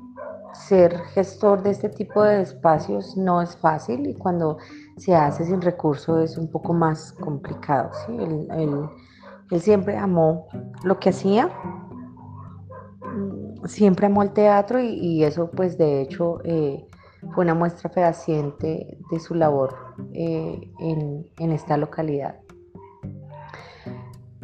ser 0.54 0.98
gestor 1.14 1.64
de 1.64 1.72
este 1.72 1.90
tipo 1.90 2.24
de 2.24 2.42
espacios 2.42 3.18
no 3.18 3.42
es 3.42 3.56
fácil 3.58 4.08
y 4.08 4.14
cuando 4.14 4.58
se 4.98 5.16
hace 5.16 5.46
sin 5.46 5.62
recursos 5.62 6.24
es 6.24 6.38
un 6.38 6.50
poco 6.50 6.74
más 6.74 7.14
complicado. 7.14 7.92
Él, 8.08 8.90
siempre 9.60 9.98
amó 9.98 10.48
lo 10.84 11.00
que 11.00 11.10
hacía, 11.10 11.48
mm, 13.06 13.66
siempre 13.66 14.08
amó 14.08 14.24
el 14.24 14.32
teatro 14.32 14.80
y, 14.80 15.24
eso 15.24 15.52
pues 15.52 15.78
de 15.78 16.02
hecho 16.02 16.40
eh, 16.44 16.88
fue 17.34 17.44
una 17.44 17.54
muestra 17.54 17.90
fehaciente 17.90 18.98
de 19.12 19.20
su 19.20 19.36
labor 19.36 19.76
eh, 20.14 20.72
en, 20.80 21.52
esta 21.52 21.78
localidad. 21.78 22.36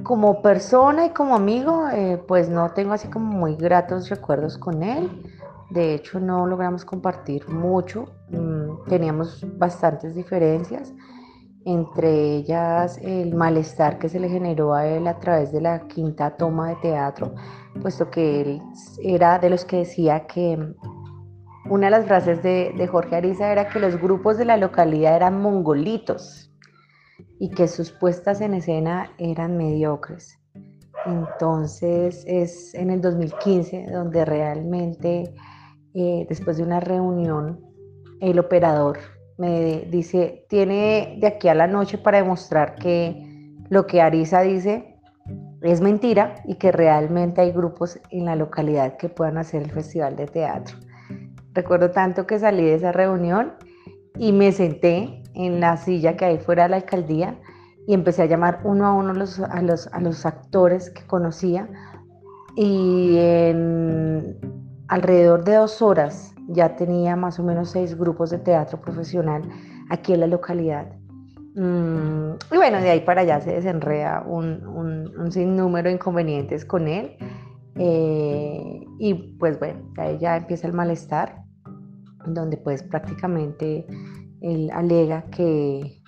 Como 0.04 0.42
persona 0.42 1.08
y 1.08 1.10
como 1.10 1.36
amigo, 1.36 1.88
eh, 1.90 2.22
pues 2.28 2.50
no 2.50 2.72
tengo 2.72 2.94
así 2.94 3.10
como 3.10 3.34
muy 3.34 3.56
gratos 3.56 4.10
recuerdos 4.10 4.58
con 4.58 4.82
él. 4.82 5.10
De 5.70 5.94
hecho, 5.94 6.20
no 6.20 6.48
logramos 6.48 6.84
compartir 6.84 7.48
mucho, 7.50 8.06
mm, 8.30 8.88
teníamos 8.88 9.46
bastantes 9.58 10.16
diferencias 10.16 10.94
entre 11.66 12.36
ellas 12.36 13.00
el 13.02 13.36
malestar 13.36 14.00
que 14.00 14.10
se 14.10 14.20
le 14.20 14.30
generó 14.30 14.74
a 14.74 14.88
él 14.88 15.08
a 15.08 15.20
través 15.20 15.52
de 15.52 15.62
la 15.62 15.88
quinta 15.88 16.36
toma 16.38 16.70
de 16.70 16.76
teatro, 16.78 17.36
puesto 17.82 18.10
que 18.10 18.42
él 18.42 18.62
era 19.04 19.40
de 19.40 19.50
los 19.50 19.66
que 19.66 19.78
decía 19.78 20.26
que 20.26 20.58
una 21.70 21.88
de 21.88 21.92
las 21.92 22.06
frases 22.06 22.42
de, 22.42 22.88
Jorge 22.90 23.18
Ariza 23.18 23.52
era 23.52 23.70
que 23.70 23.80
los 23.80 24.00
grupos 24.02 24.38
de 24.38 24.46
la 24.46 24.58
localidad 24.58 25.16
eran 25.16 25.42
mongolitos 25.42 26.52
y 27.40 27.52
que 27.52 27.68
sus 27.68 27.92
puestas 27.92 28.42
en 28.42 28.54
escena 28.56 29.12
eran 29.18 29.56
mediocres. 29.56 30.40
Entonces 31.06 32.24
es 32.28 32.74
en 32.74 32.90
el 32.90 33.02
2015 33.02 33.88
donde 33.92 34.26
realmente, 34.26 35.34
eh, 35.94 36.26
después 36.30 36.58
de 36.58 36.64
una 36.64 36.80
reunión, 36.80 37.60
el 38.22 38.40
operador 38.40 39.00
me 39.38 39.88
dice, 39.90 40.46
tiene 40.50 41.18
de 41.20 41.28
aquí 41.28 41.48
a 41.48 41.56
la 41.56 41.68
noche 41.68 41.98
para 41.98 42.18
demostrar 42.18 42.76
que 42.76 43.26
lo 43.70 43.88
que 43.88 44.02
Arisa 44.02 44.42
dice 44.42 44.98
es 45.62 45.80
mentira 45.80 46.36
y 46.46 46.56
que 46.56 46.72
realmente 46.72 47.42
hay 47.42 47.52
grupos 47.52 48.00
en 48.12 48.26
la 48.26 48.36
localidad 48.36 48.98
que 48.98 49.10
puedan 49.10 49.38
hacer 49.38 49.64
el 49.64 49.72
festival 49.72 50.16
de 50.16 50.28
teatro. 50.28 50.78
Recuerdo 51.54 51.92
tanto 51.92 52.28
que 52.28 52.38
salí 52.38 52.64
de 52.64 52.76
esa 52.76 52.92
reunión 52.92 53.54
y 54.18 54.34
me 54.34 54.52
senté 54.52 55.24
en 55.34 55.60
la 55.60 55.78
silla 55.78 56.18
que 56.18 56.26
hay 56.26 56.38
fuera 56.40 56.64
de 56.64 56.70
la 56.70 56.76
alcaldía 56.78 57.40
y 57.88 57.94
empecé 57.94 58.24
a 58.24 58.26
llamar 58.26 58.60
uno 58.66 58.86
a 58.86 58.94
uno 58.94 59.14
los, 59.14 59.40
a, 59.40 59.62
los, 59.62 59.88
a 59.88 60.02
los 60.02 60.26
actores 60.26 60.90
que 60.90 61.06
conocía 61.08 61.70
y 62.56 63.16
en 63.18 64.38
alrededor 64.90 65.44
de 65.44 65.56
dos 65.56 65.82
horas 65.82 66.34
ya 66.48 66.76
tenía 66.76 67.16
más 67.16 67.40
o 67.40 67.44
menos 67.44 67.70
seis 67.70 67.98
grupos 67.98 68.32
de 68.32 68.40
teatro 68.40 68.82
profesional 68.82 69.44
aquí 69.90 70.14
en 70.14 70.20
la 70.20 70.28
localidad. 70.28 70.88
Mm, 71.56 72.34
y 72.52 72.56
bueno, 72.56 72.82
de 72.82 72.90
ahí 72.90 73.00
para 73.02 73.22
allá 73.22 73.40
se 73.40 73.52
desenreda 73.52 74.24
un, 74.26 74.66
un, 74.68 75.32
sinnúmero 75.32 75.90
de 75.90 75.96
inconvenientes 75.96 76.66
con 76.66 76.88
él. 76.88 77.16
Eh, 77.76 78.82
y 78.98 79.14
pues 79.40 79.60
bueno, 79.60 79.80
ahí 79.98 80.18
ya 80.18 80.38
empieza 80.38 80.68
el 80.68 80.74
malestar, 80.74 81.44
donde 82.26 82.58
pues 82.58 82.82
prácticamente 82.84 83.86
él 84.42 84.70
alega 84.74 85.24
que, 85.30 86.02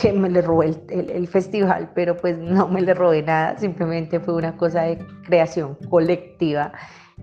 que 0.00 0.12
me 0.12 0.30
le 0.30 0.40
robé 0.40 0.74
el, 0.88 1.10
el, 1.10 1.28
festival, 1.28 1.92
pero 1.94 2.16
pues 2.16 2.38
no 2.38 2.68
me 2.68 2.80
le 2.80 2.94
robé 2.94 3.22
nada, 3.22 3.58
simplemente 3.58 4.18
fue 4.18 4.34
una 4.34 4.56
cosa 4.56 4.82
de 4.82 4.98
creación 5.24 5.76
colectiva 5.90 6.72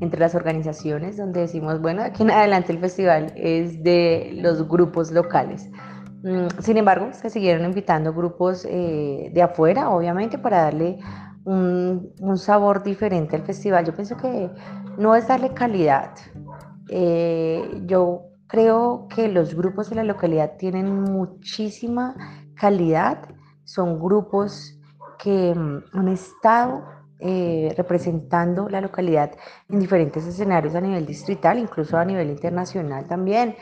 entre 0.01 0.19
las 0.19 0.35
organizaciones 0.35 1.17
donde 1.17 1.41
decimos, 1.41 1.81
bueno, 1.81 2.03
aquí 2.03 2.23
en 2.23 2.31
adelante 2.31 2.71
el 2.71 2.79
festival 2.79 3.33
es 3.35 3.83
de 3.83 4.31
los 4.41 4.67
grupos 4.67 5.11
locales. 5.11 5.69
Mm, 6.23 6.47
sin 6.59 6.77
embargo, 6.77 7.09
se 7.13 7.29
siguieron 7.29 7.65
invitando 7.65 8.13
grupos 8.13 8.65
eh, 8.69 9.31
de 9.33 9.41
afuera, 9.41 9.89
obviamente, 9.89 10.37
para 10.37 10.63
darle 10.63 10.99
un, 11.45 12.37
sabor 12.37 12.83
diferente 12.83 13.35
al 13.35 13.43
festival. 13.43 13.85
Yo 13.85 13.93
pienso 13.93 14.17
que 14.17 14.49
no 14.97 15.15
es 15.15 15.27
darle 15.27 15.53
calidad. 15.53 16.11
Eh, 16.89 17.83
yo 17.85 18.23
creo 18.47 19.07
que 19.13 19.27
los 19.29 19.55
grupos 19.55 19.89
de 19.89 19.95
la 19.95 20.03
localidad 20.03 20.57
tienen 20.57 21.03
muchísima 21.03 22.15
calidad. 22.55 23.19
Son 23.63 23.99
grupos 23.99 24.77
que 25.19 25.53
mm, 25.55 25.97
han 25.97 26.07
estado 26.09 26.83
eh, 27.21 27.73
representando 27.75 28.69
la 28.69 28.79
localidad 28.79 29.31
en 29.67 29.79
diferentes 29.79 30.25
escenarios 30.25 30.73
a 30.73 30.79
nivel 30.79 31.05
distrital, 31.05 31.59
incluso 31.59 31.97
a 31.97 32.05
nivel 32.05 32.29
internacional 32.29 33.07
también. 33.07 33.55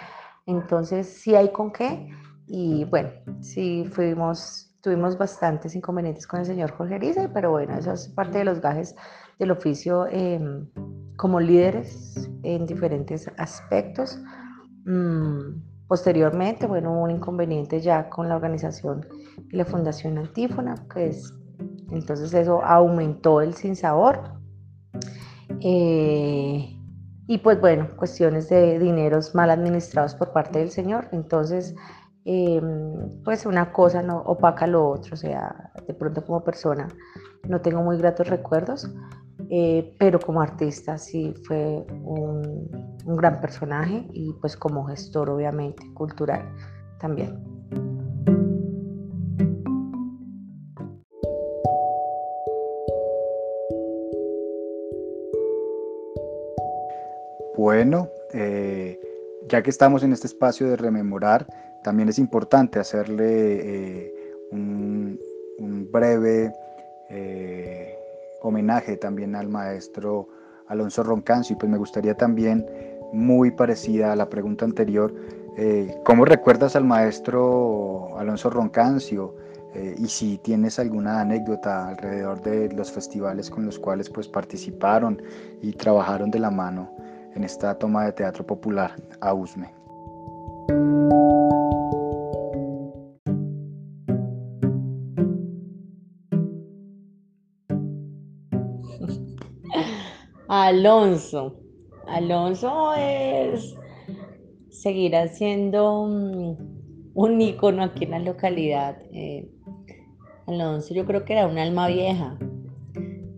Entonces, 0.45 1.07
sí 1.07 1.35
hay 1.35 1.51
con 1.51 1.71
qué. 1.71 2.07
Y 2.45 2.85
bueno, 2.85 3.09
sí 3.41 3.85
fuimos, 3.91 4.71
tuvimos 4.81 5.17
bastantes 5.17 5.75
inconvenientes 5.75 6.27
con 6.27 6.39
el 6.39 6.45
señor 6.45 6.71
Jorge 6.71 6.99
Riza, 6.99 7.31
pero 7.33 7.49
bueno, 7.49 7.75
eso 7.75 7.93
es 7.93 8.07
parte 8.09 8.37
de 8.37 8.45
los 8.45 8.61
gajes 8.61 8.95
del 9.39 9.49
oficio 9.49 10.05
em, 10.05 10.67
como 11.15 11.39
líderes 11.39 12.29
en 12.43 12.67
diferentes 12.67 13.27
aspectos. 13.37 14.19
Mm, 14.85 15.61
posteriormente, 15.87 16.67
bueno, 16.67 16.91
hubo 16.91 17.01
un 17.01 17.11
inconveniente 17.11 17.81
ya 17.81 18.07
con 18.07 18.29
la 18.29 18.35
organización 18.35 19.05
y 19.49 19.57
la 19.57 19.65
Fundación 19.65 20.19
Antífona, 20.19 20.75
que 20.93 21.07
es 21.07 21.33
entonces 21.91 22.33
eso 22.33 22.63
aumentó 22.63 23.41
el 23.41 23.53
sinsabor. 23.53 24.19
Eh, 25.61 26.73
y 27.27 27.37
pues 27.39 27.59
bueno, 27.59 27.89
cuestiones 27.97 28.49
de 28.49 28.79
dineros 28.79 29.35
mal 29.35 29.49
administrados 29.49 30.15
por 30.15 30.31
parte 30.31 30.59
del 30.59 30.69
Señor. 30.69 31.09
Entonces, 31.11 31.75
em, 32.25 33.21
pues 33.23 33.45
una 33.45 33.71
cosa 33.73 34.01
no 34.01 34.19
opaca 34.19 34.67
lo 34.67 34.89
otro. 34.89 35.13
O 35.13 35.17
sea, 35.17 35.71
de 35.87 35.93
pronto 35.93 36.25
como 36.25 36.43
persona 36.43 36.87
no 37.47 37.61
tengo 37.61 37.81
muy 37.83 37.97
gratos 37.97 38.29
recuerdos, 38.29 38.89
eh, 39.49 39.95
pero 39.99 40.19
como 40.19 40.41
artista 40.41 40.97
sí 40.97 41.33
fue 41.47 41.85
un, 42.03 42.97
un 43.05 43.15
gran 43.15 43.39
personaje 43.39 44.07
y 44.13 44.33
pues 44.41 44.57
como 44.57 44.85
gestor 44.85 45.29
obviamente 45.29 45.83
cultural 45.93 46.41
también. 46.99 47.57
Bueno, 57.67 58.07
eh, 58.31 58.97
ya 59.49 59.61
que 59.61 59.71
estamos 59.71 60.01
en 60.01 60.13
este 60.13 60.25
espacio 60.25 60.69
de 60.69 60.77
rememorar, 60.77 61.45
también 61.83 62.07
es 62.07 62.17
importante 62.17 62.79
hacerle 62.79 63.25
eh, 63.25 64.13
un, 64.53 65.19
breve 65.91 66.53
eh, 67.09 67.93
homenaje 68.41 68.95
también 68.95 69.35
al 69.35 69.49
maestro 69.49 70.29
Alonso 70.67 71.03
Roncancio. 71.03 71.55
Y 71.55 71.59
pues 71.59 71.69
me 71.69 71.77
gustaría 71.77 72.15
también, 72.15 72.65
muy 73.11 73.51
parecida 73.51 74.13
a 74.13 74.15
la 74.15 74.29
pregunta 74.29 74.63
anterior, 74.63 75.13
¿cómo 76.05 76.23
recuerdas 76.23 76.77
al 76.77 76.85
maestro 76.85 78.17
Alonso 78.17 78.49
Roncancio? 78.49 79.35
y 79.97 80.07
si 80.07 80.37
tienes 80.37 80.79
alguna 80.79 81.19
anécdota 81.19 81.89
alrededor 81.89 82.41
de 82.41 82.69
los 82.73 82.91
festivales 82.93 83.49
con 83.49 83.65
los 83.65 83.77
cuales 83.77 84.09
pues 84.09 84.27
participaron 84.27 85.21
y 85.61 85.73
trabajaron 85.73 86.31
de 86.31 86.39
la 86.39 86.49
mano 86.49 86.89
en 87.37 87.43
esta 87.43 87.77
toma 87.77 88.05
de 88.05 88.13
teatro 88.13 88.43
popular 88.45 88.95
a 89.21 89.31
Usme. 89.35 89.71
Alonso. 100.47 101.59
Alonso 102.07 102.95
es 102.95 103.75
seguirá 104.69 105.27
siendo 105.27 106.01
un, 106.01 107.41
ícono 107.41 107.83
aquí 107.83 108.05
en 108.05 108.11
la 108.11 108.19
localidad. 108.19 108.97
Eh, 109.11 109.47
Alonso 110.47 110.95
yo 110.95 111.05
creo 111.05 111.23
que 111.23 111.33
era 111.33 111.45
un 111.45 111.59
alma 111.59 111.87
vieja. 111.87 112.35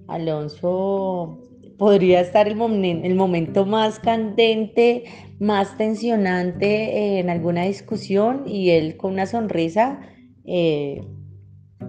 Alonso 0.08 1.49
podría 1.80 2.20
estar 2.20 2.48
el, 2.48 2.60
el 2.60 3.15
momento 3.15 3.65
más 3.65 4.00
candente, 4.00 5.06
más 5.39 5.78
tensionante 5.78 7.20
en 7.20 7.30
alguna 7.30 7.63
discusión 7.63 8.44
y 8.46 8.72
él 8.72 8.98
con 8.98 9.13
una 9.13 9.26
sonrisa 9.26 10.02
eh, 10.44 11.02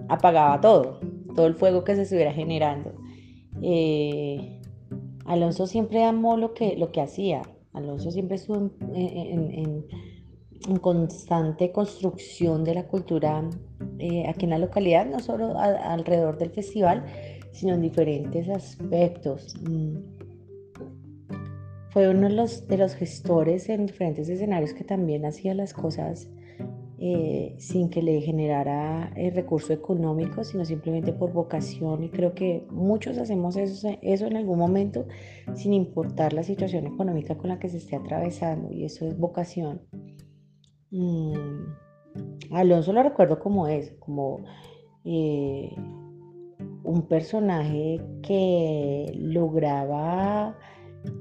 apagaba 0.09 0.61
todo, 0.61 1.00
todo 1.35 1.46
el 1.46 1.57
fuego 1.57 1.83
que 1.83 1.96
se 1.96 2.03
estuviera 2.03 2.33
generando. 2.33 2.94
Eh, 3.62 4.61
Alonso 5.26 5.66
siempre 5.66 6.05
amó 6.05 6.37
lo 6.37 6.55
que, 6.55 6.76
lo 6.76 6.92
que 6.92 7.00
hacía. 7.00 7.42
Alonso 7.72 8.12
siempre 8.12 8.37
estuvo 8.37 8.70
en, 8.94 9.87
constante 10.81 11.72
construcción 11.72 12.64
de 12.64 12.74
la 12.74 12.87
cultura 12.87 13.48
eh, 13.98 14.29
aquí 14.29 14.44
en 14.44 14.50
la 14.50 14.59
localidad, 14.59 15.07
no 15.07 15.18
solo 15.18 15.59
alrededor 15.59 16.37
del 16.37 16.50
festival, 16.50 17.07
sino 17.52 17.74
en 17.74 17.82
diferentes 17.82 18.48
aspectos. 18.48 19.54
Mm. 19.62 19.96
Fue 21.90 22.08
uno 22.08 22.28
de 22.28 22.34
los, 22.34 22.68
de 22.68 22.78
los 22.78 22.94
gestores 22.94 23.68
en 23.68 23.86
diferentes 23.86 24.28
escenarios 24.28 24.72
que 24.72 24.84
también 24.84 25.24
hacía 25.26 25.54
las 25.54 25.74
cosas 25.74 26.30
eh, 27.02 27.54
sin 27.56 27.88
que 27.88 28.02
le 28.02 28.20
generara 28.20 29.10
el 29.16 29.34
recurso 29.34 29.72
económico, 29.72 30.44
sino 30.44 30.66
simplemente 30.66 31.14
por 31.14 31.32
vocación. 31.32 32.04
Y 32.04 32.10
creo 32.10 32.34
que 32.34 32.66
muchos 32.70 33.16
hacemos 33.16 33.56
eso, 33.56 33.88
eso 34.02 34.26
en 34.26 34.36
algún 34.36 34.58
momento 34.58 35.06
sin 35.54 35.72
importar 35.72 36.34
la 36.34 36.42
situación 36.42 36.86
económica 36.86 37.38
con 37.38 37.48
la 37.48 37.58
que 37.58 37.70
se 37.70 37.78
esté 37.78 37.96
atravesando, 37.96 38.70
y 38.70 38.84
eso 38.84 39.06
es 39.06 39.18
vocación. 39.18 39.80
Mm. 40.90 41.34
Alonso 42.50 42.92
lo 42.92 43.02
recuerdo 43.02 43.38
como 43.38 43.66
es, 43.66 43.92
como 43.98 44.44
eh, 45.04 45.74
un 46.85 47.03
personaje 47.09 48.01
que 48.23 49.12
lograba 49.16 50.57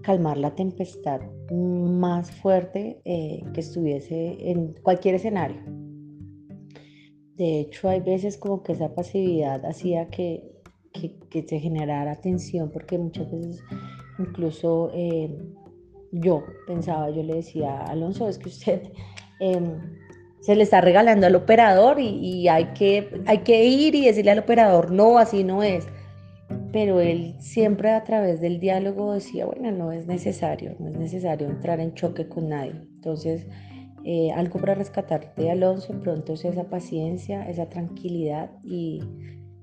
calmar 0.03 0.37
la 0.37 0.55
tempestad 0.55 1.21
más 1.51 2.31
fuerte 2.31 3.01
eh, 3.05 3.41
que 3.53 3.61
estuviese 3.61 4.37
en 4.51 4.73
cualquier 4.83 5.15
escenario. 5.15 5.61
De 7.35 7.61
hecho, 7.61 7.87
hay 7.87 8.01
veces 8.01 8.37
como 8.37 8.63
que 8.63 8.73
esa 8.73 8.93
pasividad 8.93 9.65
hacía 9.65 10.09
que, 10.09 10.43
que, 10.91 11.47
se 11.47 11.59
generara 11.59 12.19
tensión, 12.19 12.69
porque 12.71 12.97
muchas 12.97 13.31
veces 13.31 13.63
incluso 14.17 14.91
eh, 14.93 15.33
yo 16.11 16.43
pensaba, 16.67 17.09
yo 17.09 17.23
le 17.23 17.35
decía, 17.35 17.77
Alonso, 17.83 18.27
es 18.27 18.37
que 18.37 18.49
usted 18.49 18.91
em, 19.39 19.79
se 20.41 20.55
le 20.55 20.63
está 20.63 20.81
regalando 20.81 21.27
al 21.27 21.35
operador 21.35 21.99
y, 21.99 22.47
hay, 22.47 22.65
que, 22.73 23.21
hay 23.25 23.39
que 23.39 23.65
ir 23.65 23.95
y 23.95 24.05
decirle 24.05 24.31
al 24.31 24.39
operador, 24.39 24.91
no, 24.91 25.17
así 25.17 25.43
no 25.43 25.63
es. 25.63 25.87
Pero 26.71 26.99
él 26.99 27.35
siempre 27.39 27.91
a 27.91 28.03
través 28.03 28.41
del 28.41 28.59
diálogo 28.59 29.13
decía, 29.13 29.45
bueno, 29.45 29.71
no 29.71 29.91
es 29.91 30.07
necesario, 30.07 30.75
no 30.79 30.87
es 30.87 30.97
necesario 30.97 31.47
entrar 31.47 31.79
en 31.79 31.93
choque 31.93 32.27
con 32.27 32.49
nadie. 32.49 32.73
Entonces, 32.95 33.47
eh, 34.05 34.31
algo 34.31 34.59
para 34.59 34.75
rescatarte 34.75 35.51
Alonso 35.51 35.99
pronto 35.99 36.33
es 36.33 36.45
esa 36.45 36.69
paciencia, 36.69 37.47
esa 37.49 37.69
tranquilidad 37.69 38.51
y 38.63 39.01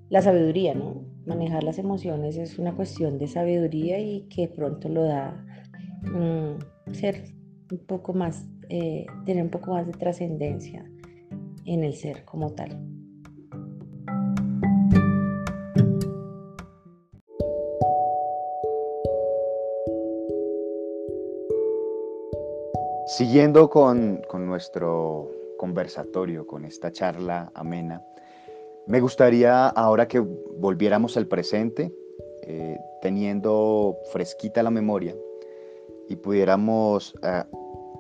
la 0.08 0.20
sabiduría, 0.22 0.74
¿no? 0.74 1.04
Manejar 1.26 1.64
las 1.64 1.78
emociones 1.78 2.36
es 2.36 2.58
una 2.58 2.74
cuestión 2.74 3.18
de 3.18 3.26
sabiduría 3.28 3.98
y 3.98 4.28
que 4.28 4.48
pronto 4.48 4.88
lo 4.88 5.04
da 5.04 5.42
ser 6.92 7.24
un 7.70 7.78
poco 7.86 8.12
más, 8.12 8.46
eh, 8.68 9.06
tener 9.24 9.44
un 9.44 9.50
poco 9.50 9.72
más 9.72 9.86
de 9.86 9.92
trascendencia 9.92 10.84
en 11.64 11.84
el 11.84 11.94
ser 11.94 12.24
como 12.24 12.52
tal. 12.52 12.78
Siguiendo 23.06 23.70
con, 23.70 24.20
nuestro 24.40 25.30
conversatorio, 25.56 26.46
con 26.46 26.64
esta 26.64 26.90
charla 26.90 27.50
amena, 27.54 28.02
me 28.86 29.00
gustaría 29.00 29.68
ahora 29.68 30.06
que 30.06 30.18
volviéramos 30.18 31.16
al 31.16 31.26
presente, 31.26 31.94
eh, 32.42 32.76
teniendo 33.00 33.96
fresquita 34.12 34.62
la 34.62 34.70
memoria, 34.70 35.14
y 36.08 36.16
pudiéramos 36.16 37.14
eh, 37.22 37.44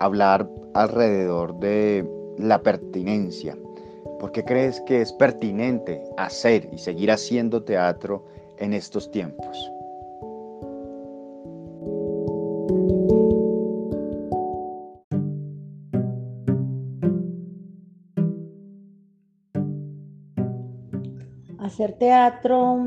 hablar 0.00 0.48
alrededor 0.74 1.58
de 1.58 2.08
la 2.38 2.62
pertinencia. 2.62 3.56
¿Por 4.18 4.32
qué 4.32 4.44
crees 4.44 4.80
que 4.82 5.02
es 5.02 5.12
pertinente 5.12 6.02
hacer 6.16 6.68
y 6.72 6.78
seguir 6.78 7.10
haciendo 7.10 7.62
teatro 7.62 8.24
en 8.58 8.72
estos 8.72 9.10
tiempos? 9.10 9.70
Hacer 21.58 21.98
teatro 21.98 22.78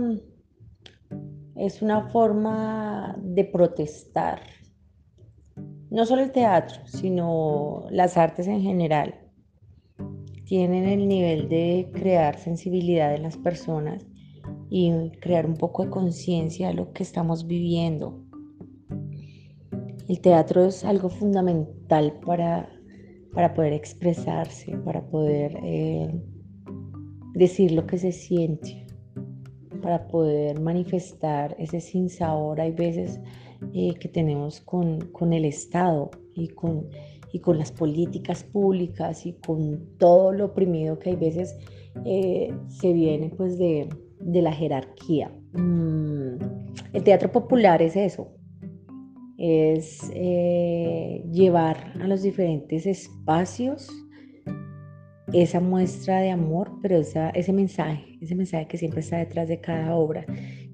es 1.55 1.81
una 1.81 2.09
forma 2.09 3.15
de 3.21 3.43
protestar. 3.43 4.58
No 5.91 6.06
solo 6.06 6.21
el 6.21 6.32
teatro, 6.32 6.82
sino 6.86 7.88
las 7.89 8.15
artes 8.15 8.47
en 8.47 8.62
general. 8.62 9.15
Tienen 10.45 10.86
el 10.86 11.08
nivel 11.08 11.49
de 11.49 11.89
crear 11.93 12.38
sensibilidad 12.38 13.15
en 13.15 13.23
las 13.23 13.38
personas 13.38 14.06
y 14.69 15.12
crear 15.19 15.45
un 15.47 15.56
poco 15.56 15.84
de 15.84 15.89
conciencia 15.89 16.67
de 16.67 16.75
lo 16.75 16.91
que 16.93 17.04
estamos 17.04 17.47
viviendo. 17.47 18.23
El 20.08 20.21
teatro 20.21 20.65
es 20.65 20.86
algo 20.86 21.10
fundamental 21.10 22.19
para, 22.25 22.69
para 23.34 23.54
poder 23.54 23.73
expresarse, 23.73 24.78
para 24.78 25.02
poder 25.08 25.58
eh, 25.63 26.21
decir 27.34 27.71
lo 27.71 27.88
que 27.88 27.97
se 27.97 28.12
siente, 28.12 28.86
para 29.82 30.08
poder 30.08 30.60
manifestar 30.60 31.56
ese 31.60 31.80
sinsabor. 31.80 32.60
Hay 32.62 32.71
veces 32.71 33.19
eh, 33.73 33.93
que 33.99 34.07
tenemos 34.07 34.61
con, 34.61 35.33
el 35.33 35.45
Estado 35.45 36.11
y 36.33 36.47
con, 36.49 36.87
y 37.31 37.39
con 37.39 37.57
las 37.57 37.71
políticas 37.71 38.43
públicas 38.43 39.25
y 39.25 39.33
con 39.33 39.97
todo 39.97 40.31
lo 40.31 40.45
oprimido 40.45 40.97
que 40.97 41.11
hay 41.11 41.15
veces 41.15 41.55
eh, 42.05 42.53
se 42.67 42.93
viene 42.93 43.31
pues 43.35 43.57
de, 43.57 43.89
la 44.21 44.53
jerarquía. 44.53 45.31
Mm, 45.53 46.35
el 46.93 47.03
teatro 47.03 47.31
popular 47.31 47.81
es 47.81 47.95
eso, 47.95 48.31
es 49.37 50.09
eh, 50.13 51.23
llevar 51.31 51.93
a 52.01 52.07
los 52.07 52.21
diferentes 52.21 52.85
espacios 52.85 53.89
esa 55.33 55.59
muestra 55.59 56.21
de 56.21 56.31
amor, 56.31 56.71
pero 56.81 56.97
ese 56.97 57.53
mensaje, 57.53 58.17
ese 58.21 58.35
mensaje 58.35 58.67
que 58.67 58.77
siempre 58.77 59.01
está 59.01 59.17
detrás 59.17 59.47
de 59.47 59.59
cada 59.61 59.95
obra 59.95 60.25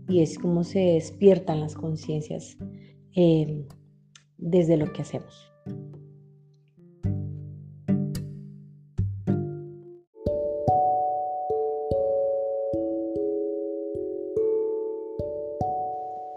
y 0.08 0.22
es 0.22 0.38
como 0.38 0.64
se 0.64 0.80
despiertan 0.80 1.62
las 1.62 1.76
conciencias 1.76 2.58
eh, 3.16 3.66
desde 4.38 4.78
lo 4.78 4.92
que 4.92 5.02
hacemos. 5.02 5.52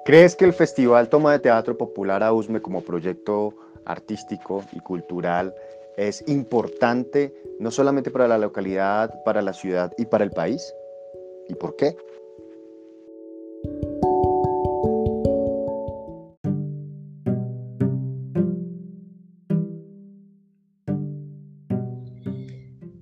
¿Crees 0.09 0.35
que 0.37 0.47
el 0.47 0.55
Festival 0.55 1.11
Toma 1.11 1.33
de 1.33 1.39
Teatro 1.39 1.77
Popular 1.77 2.23
AUSME 2.23 2.63
como 2.63 2.81
proyecto 2.81 3.55
artístico 3.85 4.65
y 4.73 4.81
cultural 4.81 5.55
es 5.99 6.27
importante 6.27 7.35
no 7.59 7.71
solamente 7.71 8.11
para 8.11 8.27
la 8.27 8.39
localidad, 8.39 9.23
para 9.25 9.43
la 9.43 9.53
ciudad 9.53 9.93
y 9.99 10.07
para 10.07 10.25
el 10.25 10.31
país? 10.31 10.75
¿Y 11.47 11.55
por 11.57 11.77
qué? 11.77 11.95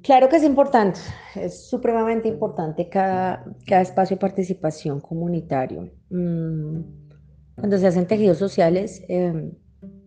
Claro 0.07 0.29
que 0.29 0.37
es 0.37 0.45
importante, 0.45 1.01
es 1.35 1.69
supremamente 1.69 2.29
importante 2.29 2.89
cada, 2.89 3.45
cada 3.67 3.83
espacio 3.83 4.15
de 4.15 4.21
participación 4.21 5.01
comunitario. 5.01 5.91
Mm, 6.11 6.81
cuando 7.57 7.77
se 7.77 7.89
hacen 7.89 8.07
tejidos 8.07 8.39
sociales, 8.39 9.03
em, 9.09 9.51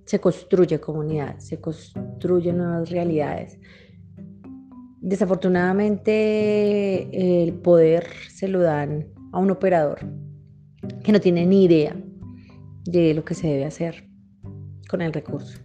se 0.05 0.21
construye 0.21 0.79
comunidad, 0.79 1.37
se 1.39 1.59
construyen 1.59 2.59
nuevas 2.59 2.89
realidades. 2.89 3.59
Desafortunadamente 5.01 7.43
el 7.43 7.55
poder 7.55 8.07
se 8.29 8.47
lo 8.47 8.61
dan 8.61 9.05
a 9.33 9.39
un 9.39 9.51
operador 9.51 9.99
que 11.03 11.11
no 11.11 11.19
tiene 11.19 11.45
ni 11.45 11.65
idea 11.65 11.93
de 12.85 13.13
lo 13.13 13.25
que 13.25 13.33
se 13.33 13.47
debe 13.47 13.65
hacer 13.65 14.07
con 14.89 15.01
el 15.01 15.11
recurso. 15.11 15.59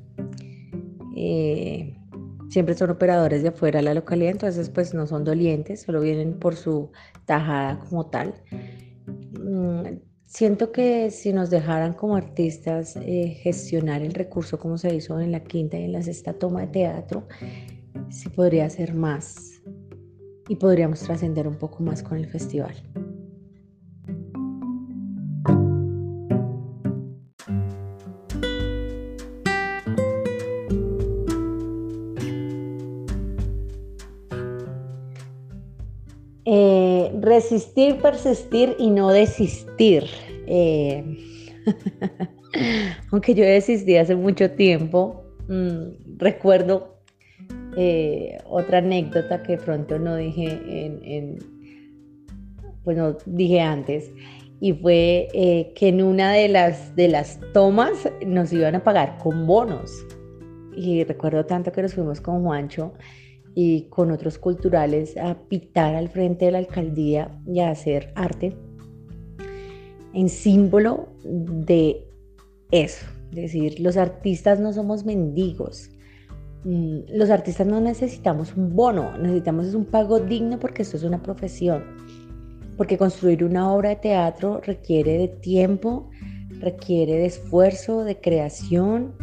Eh, 1.16 1.96
siempre 2.48 2.74
son 2.74 2.90
operadores 2.90 3.42
de 3.42 3.48
afuera 3.48 3.78
de 3.78 3.84
la 3.84 3.94
localidad, 3.94 4.32
entonces 4.32 4.70
pues 4.70 4.94
no 4.94 5.06
son 5.06 5.24
dolientes, 5.24 5.82
solo 5.82 6.00
vienen 6.00 6.38
por 6.38 6.56
su 6.56 6.90
tajada 7.26 7.80
como 7.80 8.06
tal. 8.06 8.34
Mm, 9.40 9.98
Siento 10.34 10.72
que 10.72 11.12
si 11.12 11.32
nos 11.32 11.48
dejaran 11.48 11.92
como 11.92 12.16
artistas 12.16 12.96
eh, 12.96 13.38
gestionar 13.40 14.02
el 14.02 14.14
recurso 14.14 14.58
como 14.58 14.78
se 14.78 14.92
hizo 14.92 15.20
en 15.20 15.30
la 15.30 15.44
quinta 15.44 15.78
y 15.78 15.84
en 15.84 15.92
la 15.92 16.02
sexta 16.02 16.32
toma 16.32 16.62
de 16.62 16.66
teatro, 16.66 17.28
se 18.08 18.30
podría 18.30 18.66
hacer 18.66 18.94
más 18.94 19.62
y 20.48 20.56
podríamos 20.56 20.98
trascender 20.98 21.46
un 21.46 21.54
poco 21.54 21.84
más 21.84 22.02
con 22.02 22.18
el 22.18 22.26
festival. 22.26 22.74
Resistir, 37.34 38.00
persistir 38.00 38.76
y 38.78 38.90
no 38.90 39.10
desistir. 39.10 40.04
Eh, 40.46 41.04
aunque 43.10 43.34
yo 43.34 43.44
desistí 43.44 43.96
hace 43.96 44.14
mucho 44.14 44.50
tiempo, 44.52 45.24
mm, 45.48 46.18
recuerdo 46.18 46.94
eh, 47.76 48.38
otra 48.46 48.78
anécdota 48.78 49.42
que 49.42 49.56
pronto 49.56 49.98
no 49.98 50.16
dije 50.16 50.46
en, 50.46 51.38
pues 52.84 52.96
dije 53.26 53.60
antes 53.60 54.10
y 54.60 54.72
fue 54.74 55.26
eh, 55.34 55.72
que 55.74 55.88
en 55.88 56.00
una 56.02 56.32
de 56.32 56.48
las 56.48 56.94
de 56.94 57.08
las 57.08 57.40
tomas 57.52 58.08
nos 58.24 58.52
iban 58.52 58.76
a 58.76 58.84
pagar 58.84 59.18
con 59.18 59.46
bonos 59.46 59.90
y 60.76 61.02
recuerdo 61.02 61.44
tanto 61.46 61.72
que 61.72 61.82
nos 61.82 61.94
fuimos 61.94 62.20
con 62.20 62.44
Juancho 62.44 62.92
y 63.54 63.82
con 63.88 64.10
otros 64.10 64.38
culturales 64.38 65.16
a 65.16 65.34
pitar 65.48 65.94
al 65.94 66.08
frente 66.08 66.46
de 66.46 66.52
la 66.52 66.58
alcaldía 66.58 67.40
y 67.46 67.60
a 67.60 67.70
hacer 67.70 68.12
arte 68.16 68.56
en 70.12 70.28
símbolo 70.28 71.08
de 71.24 72.06
eso. 72.70 73.06
Es 73.30 73.36
decir, 73.36 73.80
los 73.80 73.96
artistas 73.96 74.60
no 74.60 74.72
somos 74.72 75.04
mendigos. 75.04 75.90
mm, 76.64 77.00
los 77.14 77.28
artistas 77.30 77.66
no 77.66 77.80
necesitamos 77.80 78.56
un 78.56 78.74
bono, 78.74 79.18
necesitamos 79.18 79.74
un 79.74 79.84
pago 79.84 80.18
digno 80.18 80.58
porque 80.58 80.82
esto 80.82 80.96
es 80.96 81.04
una 81.04 81.22
profesión. 81.22 81.84
Porque 82.76 82.96
construir 82.96 83.44
una 83.44 83.72
obra 83.72 83.90
de 83.90 83.96
teatro 83.96 84.60
requiere 84.62 85.18
de 85.18 85.28
tiempo, 85.28 86.10
requiere 86.60 87.14
de 87.18 87.26
esfuerzo, 87.26 88.02
de 88.04 88.18
creación, 88.20 89.14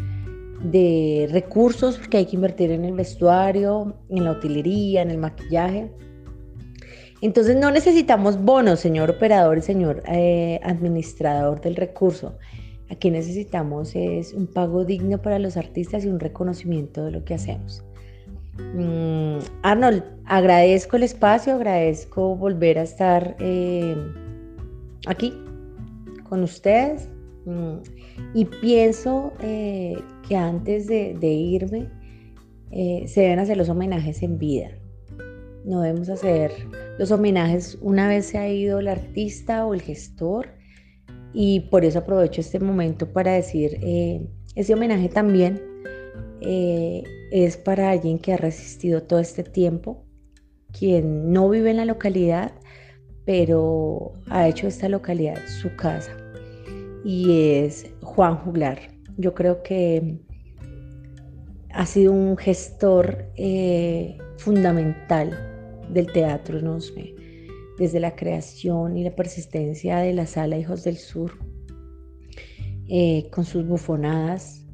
de 0.63 1.27
recursos, 1.31 1.97
porque 1.97 2.17
hay 2.17 2.25
que 2.25 2.35
invertir 2.35 2.71
en 2.71 2.85
el 2.85 2.93
vestuario, 2.93 3.95
en 4.09 4.23
la 4.23 4.31
utilería, 4.31 5.01
en 5.01 5.11
el 5.11 5.17
maquillaje. 5.17 5.91
Entonces 7.21 7.55
no 7.55 7.71
necesitamos 7.71 8.41
bonos, 8.41 8.79
señor 8.79 9.11
operador 9.11 9.57
y 9.57 9.61
señor 9.61 10.03
eh, 10.07 10.59
administrador 10.63 11.61
del 11.61 11.75
recurso. 11.75 12.37
Aquí 12.89 13.09
necesitamos 13.09 13.95
es 13.95 14.33
un 14.33 14.47
pago 14.47 14.83
digno 14.83 15.21
para 15.21 15.39
los 15.39 15.55
artistas 15.55 16.03
y 16.03 16.09
un 16.09 16.19
reconocimiento 16.19 17.05
de 17.05 17.11
lo 17.11 17.23
que 17.23 17.35
hacemos. 17.35 17.83
Mm, 18.75 19.37
Arnold, 19.63 20.03
agradezco 20.25 20.97
el 20.97 21.03
espacio, 21.03 21.55
agradezco 21.55 22.35
volver 22.35 22.77
a 22.79 22.83
estar 22.83 23.35
eh, 23.39 23.95
aquí 25.07 25.33
con 26.27 26.43
ustedes 26.43 27.07
mm, 27.45 27.77
y 28.33 28.45
pienso 28.45 29.31
eh, 29.41 29.97
que 30.31 30.37
antes 30.37 30.87
de, 30.87 31.17
irme 31.21 31.89
se 33.05 33.19
deben 33.19 33.39
hacer 33.39 33.57
los 33.57 33.67
homenajes 33.67 34.23
en 34.23 34.37
vida. 34.37 34.69
No 35.65 35.81
debemos 35.81 36.07
hacer 36.07 36.51
los 36.97 37.11
homenajes 37.11 37.77
una 37.81 38.07
vez 38.07 38.27
se 38.27 38.37
ha 38.37 38.47
ido 38.47 38.79
el 38.79 38.87
artista 38.87 39.65
o 39.65 39.73
el 39.73 39.81
gestor 39.81 40.47
y 41.33 41.61
por 41.71 41.83
eso 41.83 41.99
aprovecho 41.99 42.39
este 42.39 42.61
momento 42.61 43.11
para 43.11 43.33
decir, 43.33 43.77
eh, 43.81 44.25
ese 44.55 44.73
homenaje 44.73 45.09
también 45.09 45.61
eh, 46.39 47.03
es 47.31 47.57
para 47.57 47.89
alguien 47.89 48.19
que 48.19 48.31
ha 48.31 48.37
resistido 48.37 49.03
todo 49.03 49.19
este 49.19 49.43
tiempo, 49.43 50.05
quien 50.71 51.33
no 51.33 51.49
vive 51.49 51.71
en 51.71 51.77
la 51.77 51.85
localidad, 51.85 52.53
pero 53.25 54.13
ha 54.29 54.47
hecho 54.47 54.67
esta 54.67 54.87
localidad 54.87 55.39
su 55.61 55.75
casa 55.75 56.15
y 57.03 57.57
es 57.65 57.85
Juan 58.01 58.37
Juglar. 58.37 58.79
Yo 59.21 59.35
creo 59.35 59.61
que 59.61 60.19
ha 61.73 61.85
sido 61.85 62.11
un 62.11 62.35
gestor 62.37 63.25
eh, 63.35 64.17
fundamental 64.37 65.29
del 65.93 66.11
teatro 66.11 66.59
Nosme, 66.59 67.13
desde 67.77 67.99
la 67.99 68.15
creación 68.15 68.97
y 68.97 69.03
la 69.03 69.15
persistencia 69.15 69.99
de 69.99 70.13
la 70.13 70.25
sala 70.25 70.57
Hijos 70.57 70.83
del 70.83 70.97
Sur, 70.97 71.33
eh, 72.87 73.29
con 73.31 73.45
sus 73.45 73.65
bufonadas, 73.65 74.65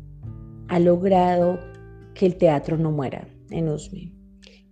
ha 0.69 0.79
logrado 0.79 1.59
que 2.13 2.25
el 2.25 2.37
teatro 2.37 2.77
no 2.77 2.91
muera 2.91 3.27
en 3.51 3.67
Usme. 3.67 4.13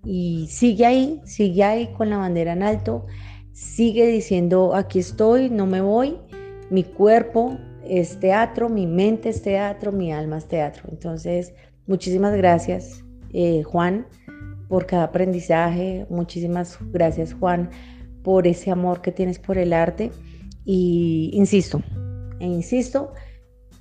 Y 0.06 0.48
sigue 0.48 0.86
ahí, 0.86 1.22
sigue 1.26 1.64
ahí 1.64 1.88
con 1.98 2.10
la 2.10 2.18
bandera 2.18 2.54
en 2.54 2.64
alto, 2.64 3.06
sigue 3.52 4.08
diciendo, 4.08 4.74
aquí 4.74 5.00
estoy, 5.00 5.50
no 5.50 5.66
me 5.66 5.82
voy, 5.82 6.18
mi 6.70 6.84
cuerpo 6.84 7.58
es 7.88 8.20
teatro, 8.20 8.70
mi 8.70 8.88
mente 8.88 9.30
es 9.30 9.42
teatro, 9.42 9.92
mi 9.92 10.12
alma 10.12 10.38
es 10.38 10.48
teatro. 10.48 10.84
Entonces, 10.92 11.54
muchísimas 11.88 12.36
gracias, 12.36 13.04
eh, 13.34 13.64
Juan 13.64 14.06
por 14.68 14.86
cada 14.86 15.04
aprendizaje. 15.06 16.06
Muchísimas 16.10 16.78
gracias 16.92 17.34
Juan 17.34 17.70
por 18.24 18.48
ese 18.48 18.72
amor 18.72 19.02
que 19.02 19.12
tienes 19.12 19.40
por 19.40 19.58
el 19.58 19.74
arte. 19.74 20.12
Y 20.66 21.30
insisto, 21.34 21.82
e 22.40 22.46
insisto, 22.46 23.14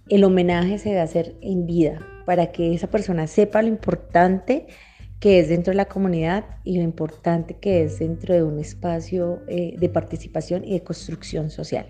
el 0.08 0.24
homenaje 0.24 0.78
se 0.78 0.90
debe 0.90 1.00
hacer 1.00 1.36
en 1.40 1.66
vida 1.66 2.06
para 2.26 2.52
que 2.52 2.74
esa 2.74 2.88
persona 2.88 3.26
sepa 3.26 3.62
lo 3.62 3.68
importante 3.68 4.66
que 5.18 5.38
es 5.38 5.48
dentro 5.48 5.70
de 5.70 5.76
la 5.76 5.86
comunidad 5.86 6.44
y 6.64 6.76
lo 6.76 6.82
importante 6.82 7.56
que 7.56 7.84
es 7.84 7.98
dentro 7.98 8.34
de 8.34 8.42
un 8.42 8.58
espacio 8.58 9.42
eh, 9.48 9.74
de 9.78 9.88
participación 9.88 10.64
y 10.64 10.74
de 10.74 10.82
construcción 10.82 11.48
social. 11.48 11.86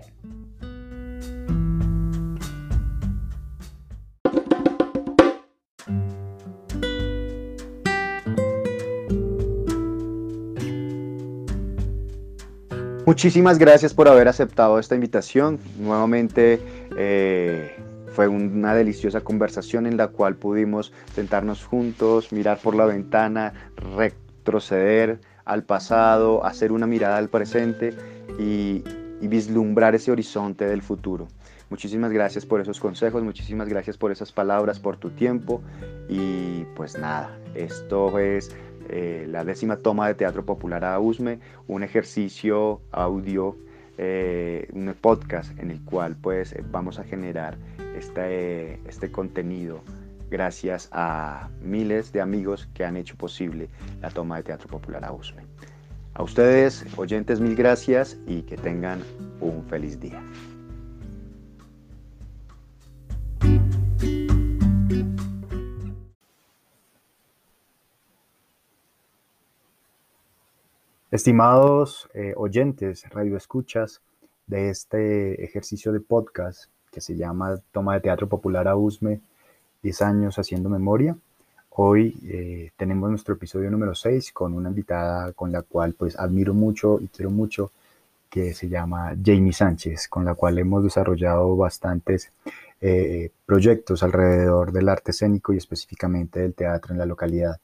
Muchísimas 13.05 13.59
gracias 13.59 13.93
por 13.93 14.07
haber 14.07 14.27
aceptado 14.27 14.79
esta 14.79 14.95
invitación. 14.95 15.59
Nuevamente 15.77 16.59
eh, 16.97 17.75
fue 18.07 18.27
una 18.27 18.73
deliciosa 18.73 19.21
conversación 19.21 19.85
en 19.85 19.95
la 19.95 20.07
cual 20.07 20.35
pudimos 20.37 20.91
sentarnos 21.13 21.63
juntos, 21.63 22.31
mirar 22.31 22.57
por 22.57 22.75
la 22.75 22.85
ventana, 22.85 23.53
retroceder 23.95 25.19
al 25.45 25.63
pasado, 25.63 26.43
hacer 26.45 26.71
una 26.71 26.87
mirada 26.87 27.17
al 27.17 27.29
presente 27.29 27.93
y, 28.39 28.83
y 29.21 29.27
vislumbrar 29.27 29.93
ese 29.93 30.11
horizonte 30.11 30.65
del 30.65 30.81
futuro. 30.81 31.27
Muchísimas 31.69 32.11
gracias 32.11 32.45
por 32.45 32.59
esos 32.59 32.79
consejos, 32.79 33.23
muchísimas 33.23 33.67
gracias 33.67 33.97
por 33.97 34.11
esas 34.11 34.31
palabras, 34.31 34.79
por 34.79 34.97
tu 34.97 35.11
tiempo 35.11 35.61
y 36.09 36.63
pues 36.75 36.97
nada, 36.97 37.37
esto 37.53 38.17
es 38.19 38.55
eh, 38.89 39.25
la 39.29 39.43
décima 39.43 39.77
toma 39.77 40.07
de 40.07 40.15
Teatro 40.15 40.45
Popular 40.45 40.83
a 40.85 40.99
USME, 40.99 41.39
un 41.67 41.83
ejercicio 41.83 42.81
audio, 42.91 43.57
eh, 43.97 44.67
un 44.73 44.93
podcast 44.99 45.57
en 45.59 45.71
el 45.71 45.81
cual 45.83 46.15
pues 46.21 46.55
vamos 46.71 46.99
a 46.99 47.03
generar 47.03 47.57
este, 47.97 48.79
este 48.87 49.11
contenido 49.11 49.81
gracias 50.29 50.89
a 50.91 51.49
miles 51.61 52.11
de 52.11 52.21
amigos 52.21 52.67
que 52.73 52.83
han 52.83 52.97
hecho 52.97 53.15
posible 53.15 53.69
la 54.01 54.09
toma 54.09 54.37
de 54.37 54.43
Teatro 54.43 54.67
Popular 54.67 55.05
a 55.05 55.11
USME. 55.11 55.43
A 56.13 56.23
ustedes, 56.23 56.85
oyentes, 56.95 57.39
mil 57.39 57.55
gracias 57.55 58.17
y 58.25 58.41
que 58.43 58.55
tengan 58.57 59.01
un 59.41 59.63
feliz 59.65 59.99
día. 59.99 60.21
Estimados 71.15 72.09
eh, 72.13 72.33
oyentes, 72.35 73.09
radioescuchas 73.09 74.01
de 74.47 74.67
este 74.67 75.45
ejercicio 75.45 75.93
de 75.93 76.01
podcast 76.01 76.65
que 76.91 76.99
se 76.99 77.15
llama 77.15 77.57
Toma 77.71 77.93
de 77.93 78.01
Teatro 78.01 78.27
Popular 78.27 78.67
a 78.67 78.75
USME, 78.75 79.21
10 79.81 80.01
años 80.01 80.37
haciendo 80.39 80.67
memoria. 80.67 81.15
Hoy 81.69 82.19
eh, 82.25 82.71
tenemos 82.75 83.09
nuestro 83.09 83.35
episodio 83.35 83.71
número 83.71 83.95
6 83.95 84.33
con 84.33 84.53
una 84.55 84.67
invitada 84.67 85.31
con 85.31 85.53
la 85.53 85.61
cual 85.61 85.93
pues 85.93 86.19
admiro 86.19 86.53
mucho 86.53 86.99
y 86.99 87.07
quiero 87.07 87.31
mucho, 87.31 87.71
que 88.29 88.53
se 88.53 88.67
llama 88.67 89.15
Jamie 89.25 89.53
Sánchez, 89.53 90.09
con 90.09 90.25
la 90.25 90.35
cual 90.35 90.59
hemos 90.59 90.83
desarrollado 90.83 91.55
bastantes 91.55 92.33
eh, 92.81 93.31
proyectos 93.45 94.03
alrededor 94.03 94.73
del 94.73 94.89
arte 94.89 95.11
escénico 95.11 95.53
y 95.53 95.57
específicamente 95.59 96.41
del 96.41 96.53
teatro 96.53 96.91
en 96.91 96.99
la 96.99 97.05
localidad. 97.05 97.57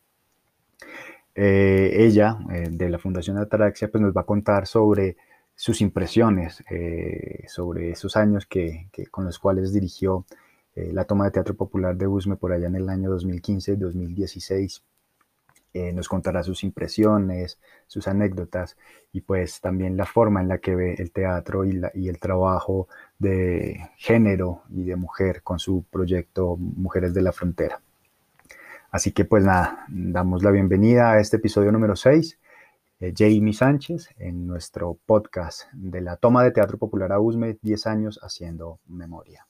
Eh, 1.35 1.91
ella, 2.05 2.37
eh, 2.51 2.67
de 2.69 2.89
la 2.89 2.99
Fundación 2.99 3.37
Ataraxia, 3.37 3.89
pues 3.89 4.01
nos 4.01 4.15
va 4.15 4.21
a 4.21 4.25
contar 4.25 4.67
sobre 4.67 5.17
sus 5.55 5.81
impresiones, 5.81 6.63
eh, 6.69 7.45
sobre 7.47 7.91
esos 7.91 8.17
años 8.17 8.45
que, 8.45 8.89
con 9.11 9.25
los 9.25 9.39
cuales 9.39 9.73
dirigió 9.73 10.25
la 10.75 11.03
toma 11.05 11.25
de 11.25 11.31
teatro 11.31 11.53
popular 11.55 11.97
de 11.97 12.07
Usme 12.07 12.37
por 12.37 12.53
allá 12.53 12.67
en 12.67 12.75
el 12.75 12.89
año 12.89 13.09
2015-2016. 13.11 14.83
nos 15.93 16.07
contará 16.09 16.43
sus 16.43 16.63
impresiones, 16.63 17.59
sus 17.87 18.07
anécdotas 18.07 18.77
y 19.13 19.21
pues 19.21 19.61
también 19.61 19.97
la 19.97 20.05
forma 20.05 20.41
en 20.41 20.47
la 20.49 20.59
que 20.59 20.75
ve 20.75 20.95
el 20.97 21.11
teatro 21.11 21.65
y, 21.65 21.81
y 21.95 22.09
el 22.09 22.19
trabajo 22.19 22.87
de 23.19 23.89
género 23.97 24.63
y 24.69 24.83
de 24.85 24.95
mujer 24.95 25.43
con 25.43 25.59
su 25.59 25.85
proyecto 25.91 26.57
Mujeres 26.57 27.13
de 27.13 27.21
la 27.21 27.31
Frontera. 27.33 27.81
Así 28.91 29.13
que 29.13 29.23
pues 29.23 29.45
nada, 29.45 29.85
damos 29.87 30.43
la 30.43 30.51
bienvenida 30.51 31.13
a 31.13 31.19
este 31.19 31.37
episodio 31.37 31.71
número 31.71 31.95
6, 31.95 32.37
eh, 32.99 33.13
Jamie 33.17 33.53
Sánchez, 33.53 34.09
en 34.17 34.45
nuestro 34.45 34.99
podcast 35.05 35.71
de 35.71 36.01
la 36.01 36.17
toma 36.17 36.43
de 36.43 36.51
Teatro 36.51 36.77
Popular 36.77 37.13
a 37.13 37.21
USME, 37.21 37.57
10 37.61 37.87
años 37.87 38.19
haciendo 38.21 38.81
memoria. 38.87 39.47